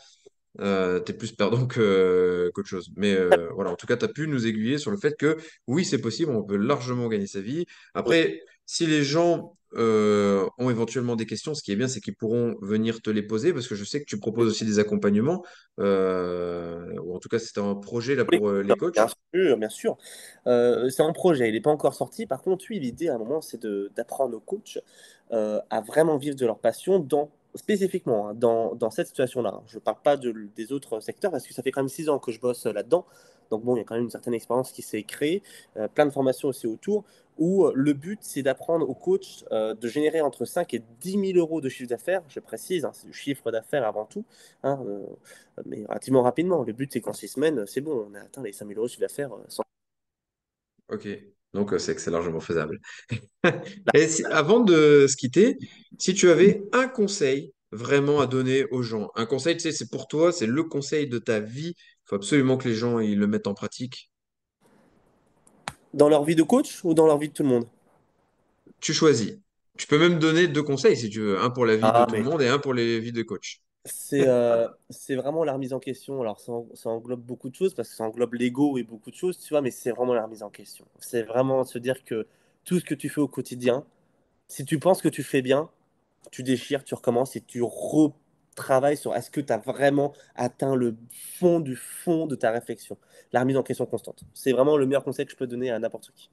Euh, 0.61 1.01
t'es 1.01 1.13
plus 1.13 1.33
perdant 1.33 1.67
que, 1.67 2.51
qu'autre 2.55 2.69
chose. 2.69 2.91
Mais 2.97 3.15
euh, 3.15 3.49
voilà, 3.55 3.71
en 3.71 3.77
tout 3.77 3.87
cas, 3.87 3.97
tu 3.97 4.05
as 4.05 4.09
pu 4.09 4.29
nous 4.29 4.47
aiguiller 4.47 4.79
sur 4.79 4.91
le 4.91 4.97
fait 4.97 5.17
que 5.17 5.37
oui, 5.67 5.85
c'est 5.85 6.01
possible, 6.01 6.33
on 6.33 6.43
peut 6.45 6.57
largement 6.57 7.09
gagner 7.09 7.27
sa 7.27 7.41
vie. 7.41 7.67
Après, 7.95 8.43
si 8.67 8.87
les 8.87 9.03
gens 9.05 9.57
euh, 9.75 10.47
ont 10.59 10.71
éventuellement 10.71 11.17
des 11.17 11.27
questions, 11.27 11.55
ce 11.55 11.63
qui 11.63 11.73
est 11.73 11.77
bien, 11.77 11.89
c'est 11.89 12.01
qu'ils 12.01 12.17
pourront 12.17 12.57
venir 12.63 13.03
te 13.03 13.11
les 13.11 13.23
poser 13.23 13.53
parce 13.53 13.69
que 13.69 13.75
je 13.75 13.85
sais 13.85 14.01
que 14.01 14.07
tu 14.07 14.19
proposes 14.19 14.49
aussi 14.49 14.65
des 14.65 14.79
accompagnements, 14.79 15.45
euh, 15.79 16.93
ou 17.03 17.15
en 17.15 17.19
tout 17.19 17.29
cas, 17.29 17.39
c'est 17.39 17.59
un 17.59 17.75
projet 17.75 18.15
là 18.15 18.25
pour 18.25 18.51
les 18.53 18.77
bien 18.95 19.05
coachs. 19.05 19.09
sûr, 19.35 19.57
bien 19.57 19.69
sûr. 19.69 19.97
C'est 20.47 21.01
un 21.03 21.13
projet, 21.13 21.49
il 21.49 21.53
n'est 21.55 21.61
pas 21.61 21.71
encore 21.71 21.95
sorti. 21.95 22.27
Par 22.27 22.43
contre, 22.43 22.65
oui, 22.71 22.81
l'idée 22.81 23.09
à 23.09 23.15
un 23.15 23.19
moment, 23.19 23.41
c'est 23.41 23.61
de- 23.63 23.91
d'apprendre 23.97 24.37
aux 24.37 24.41
coachs 24.41 24.79
à 25.31 25.81
vraiment 25.87 26.17
vivre 26.17 26.37
de 26.37 26.47
leur 26.47 26.59
passion 26.59 26.99
dans 26.99 27.31
spécifiquement 27.55 28.29
hein, 28.29 28.35
dans, 28.35 28.75
dans 28.75 28.91
cette 28.91 29.09
situation-là. 29.09 29.55
hein. 29.57 29.63
Je 29.67 29.77
ne 29.77 29.81
parle 29.81 29.99
pas 30.03 30.17
de- 30.17 30.49
des 30.57 30.73
autres 30.73 31.01
secteurs 31.01 31.31
parce 31.31 31.47
que 31.47 31.55
ça 31.55 31.63
fait 31.63 31.71
quand 31.71 31.81
même 31.83 31.89
six 31.89 32.09
ans 32.09 32.19
que 32.19 32.33
je 32.33 32.41
bosse 32.41 32.67
euh, 32.67 32.73
là-dedans. 32.73 33.07
Donc 33.51 33.65
bon, 33.65 33.77
il 33.77 33.79
y 33.79 33.83
a 33.83 33.85
quand 33.85 33.95
même 33.95 34.05
une 34.05 34.11
certaine 34.11 34.35
expérience 34.35 34.73
qui 34.73 34.83
s'est 34.83 35.03
créée, 35.03 35.43
euh, 35.77 35.89
plein 35.89 36.05
de 36.07 36.11
formations 36.11 36.49
aussi 36.49 36.67
autour, 36.67 37.05
où 37.39 37.65
euh, 37.67 37.73
le 37.75 37.95
but, 37.95 38.19
c'est 38.23 38.43
d'apprendre 38.43 38.89
aux 38.89 38.95
coachs 38.95 39.45
euh, 39.53 39.75
de 39.75 39.89
générer 39.89 40.21
entre 40.21 40.45
5 40.45 40.75
et 40.75 40.83
dix 41.01 41.17
mille 41.17 41.39
euros 41.39 41.61
de 41.63 41.69
chiffre 41.69 41.89
d'affaires. 41.89 42.23
Je 42.29 42.41
précise, 42.41 42.85
hein, 42.85 42.91
c'est 42.93 43.07
du 43.07 43.15
chiffre 43.15 43.51
d'affaires 43.51 43.87
avant 43.87 44.05
tout, 44.05 44.25
mais 45.67 45.85
relativement 45.89 46.23
rapidement. 46.23 46.63
Le 46.65 46.73
but, 46.73 46.93
c'est 46.93 47.01
qu'en 47.01 47.13
six 47.13 47.29
semaines, 47.29 47.65
c'est 47.67 47.81
bon, 47.81 48.09
on 48.11 48.15
a 48.15 48.21
atteint 48.21 48.43
les 48.43 48.53
cinq 48.53 48.67
mille 48.67 48.79
euros 48.79 48.87
de 48.87 48.91
chiffre 48.91 49.01
d'affaires. 49.03 49.31
Ok, 50.89 51.07
donc 51.55 51.73
euh, 51.73 51.79
c'est 51.79 51.95
que 51.95 52.01
c'est 52.01 52.11
largement 52.11 52.41
faisable. 52.41 52.81
Et 53.95 54.09
si- 54.09 54.25
avant 54.27 54.61
de 54.61 55.07
se 55.09 55.17
quitter, 55.17 55.59
si 55.99 56.15
tu 56.15 56.31
avais 56.31 56.63
un 56.73 56.89
conseil 56.89 57.53
vraiment 57.73 58.21
à 58.21 58.27
donner 58.27 58.65
aux 58.71 58.83
gens, 58.83 59.11
un 59.17 59.27
conseil, 59.27 59.57
tu 59.57 59.63
sais, 59.63 59.73
c'est 59.73 59.91
pour 59.91 60.09
toi, 60.09 60.33
c'est 60.33 60.47
le 60.47 60.65
conseil 60.65 61.09
de 61.09 61.19
ta 61.19 61.41
vie, 61.41 61.75
il 61.77 62.05
faut 62.07 62.17
absolument 62.17 62.57
que 62.59 62.69
les 62.69 62.75
gens 62.75 62.99
ils 63.01 63.19
le 63.19 63.27
mettent 63.27 63.47
en 63.47 63.55
pratique. 63.55 64.11
Dans 65.93 66.09
leur 66.09 66.25
vie 66.25 66.35
de 66.35 66.43
coach 66.43 66.83
ou 66.85 66.95
dans 66.95 67.07
leur 67.07 67.19
vie 67.19 67.29
de 67.29 67.35
tout 67.35 67.43
le 67.43 67.49
monde? 67.51 67.67
Tu 68.81 68.93
choisis. 68.93 69.37
Tu 69.77 69.87
peux 69.87 69.99
même 69.99 70.19
donner 70.19 70.49
deux 70.49 70.63
conseils 70.65 70.97
si 70.97 71.09
tu 71.11 71.21
veux, 71.21 71.39
un 71.41 71.51
pour 71.51 71.65
la 71.67 71.77
vie 71.77 71.93
de 71.93 72.03
Ah, 72.03 72.07
tout 72.09 72.17
le 72.17 72.25
monde 72.25 72.43
et 72.43 72.49
un 72.49 72.59
pour 72.59 72.75
les 72.75 72.99
vies 73.01 73.13
de 73.13 73.23
coach. 73.23 73.63
C'est 73.85 74.27
euh, 74.27 74.69
c'est 74.91 75.15
vraiment 75.17 75.45
la 75.45 75.55
remise 75.55 75.73
en 75.73 75.79
question. 75.81 76.21
Alors, 76.21 76.41
ça, 76.41 76.53
en- 76.53 76.67
ça 76.75 76.91
englobe 76.91 77.21
beaucoup 77.23 77.49
de 77.49 77.55
choses 77.55 77.75
parce 77.75 77.89
que 77.89 77.95
ça 77.97 78.05
englobe 78.05 78.35
l'ego 78.35 78.77
et 78.77 78.83
beaucoup 78.83 79.11
de 79.11 79.17
choses, 79.17 79.39
tu 79.39 79.49
vois, 79.51 79.63
mais 79.63 79.71
c'est 79.71 79.93
vraiment 79.93 80.13
la 80.15 80.25
remise 80.25 80.43
en 80.43 80.51
question. 80.51 80.85
C'est 81.01 81.23
vraiment 81.23 81.65
se 81.65 81.79
dire 81.79 82.05
que 82.05 82.27
tout 82.65 82.79
ce 82.81 82.85
que 82.85 82.95
tu 82.95 83.09
fais 83.09 83.21
au 83.21 83.29
quotidien, 83.29 83.85
si 84.49 84.65
tu 84.67 84.79
penses 84.81 85.03
que 85.03 85.09
tu 85.09 85.23
fais 85.25 85.43
bien, 85.43 85.71
tu 86.33 86.43
déchires, 86.45 86.85
tu 86.85 86.95
recommences 86.95 87.37
et 87.37 87.41
tu 87.43 87.63
retravailles 87.63 88.97
sur 88.99 89.15
est-ce 89.17 89.31
que 89.31 89.41
tu 89.43 89.53
as 89.53 89.59
vraiment 89.59 90.15
atteint 90.37 90.77
le 90.77 90.97
fond 91.39 91.61
du 91.61 91.77
fond 91.77 92.27
de 92.27 92.37
ta 92.37 92.51
réflexion. 92.53 92.99
La 93.33 93.41
remise 93.41 93.57
en 93.59 93.63
question 93.65 93.87
constante. 93.87 94.25
C'est 94.35 94.53
vraiment 94.53 94.77
le 94.79 94.87
meilleur 94.87 95.05
conseil 95.05 95.27
que 95.27 95.33
je 95.33 95.37
peux 95.39 95.47
donner 95.49 95.71
à 95.71 95.79
n'importe 95.81 96.13
qui. 96.17 96.31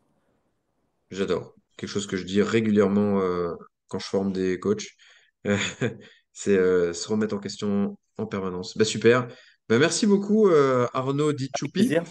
J'adore. 1.12 1.56
Quelque 1.78 1.90
chose 1.90 2.08
que 2.08 2.18
je 2.18 2.24
dis 2.24 2.42
régulièrement 2.42 3.20
euh, 3.22 3.54
quand 3.88 4.00
je 4.00 4.08
forme 4.08 4.32
des 4.34 4.60
coachs, 4.60 4.88
c'est 6.36 6.58
euh, 6.58 6.94
se 6.94 7.08
remettre 7.08 7.36
en 7.36 7.40
question 7.40 7.98
en 8.18 8.28
permanence. 8.28 8.78
Bah, 8.78 8.86
super. 8.86 9.28
Bah, 9.68 9.80
merci 9.80 10.06
beaucoup, 10.06 10.48
euh, 10.50 10.86
Arnaud 10.94 11.34
Di 11.34 11.50
Choupi. 11.58 11.72
Plaisir. 11.72 12.04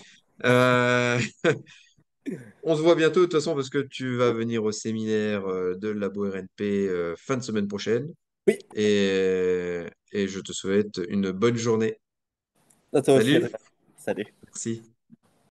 Euh, 0.45 1.19
on 2.65 2.77
se 2.77 2.83
voit 2.83 2.95
bientôt, 2.95 3.21
de 3.21 3.27
toute 3.27 3.35
façon, 3.35 3.55
parce 3.55 3.71
que 3.71 3.79
tu 3.79 4.17
vas 4.17 4.33
venir 4.33 4.65
au 4.65 4.73
séminaire 4.73 5.47
euh, 5.47 5.75
de 5.77 5.89
Labo 5.89 6.29
RNP 6.31 6.89
fin 7.17 7.37
de 7.37 7.43
semaine 7.43 7.69
prochaine. 7.69 8.09
Oui, 8.47 8.59
Et, 8.75 9.85
et 10.13 10.29
je 10.29 10.41
te 10.41 10.53
souhaite 10.53 11.01
une 11.09 11.31
bonne 11.33 11.57
journée. 11.57 11.99
à 12.93 13.03
toi. 13.03 13.21
Salut. 13.21 13.43
Salut. 13.97 14.35
Merci. 14.45 14.94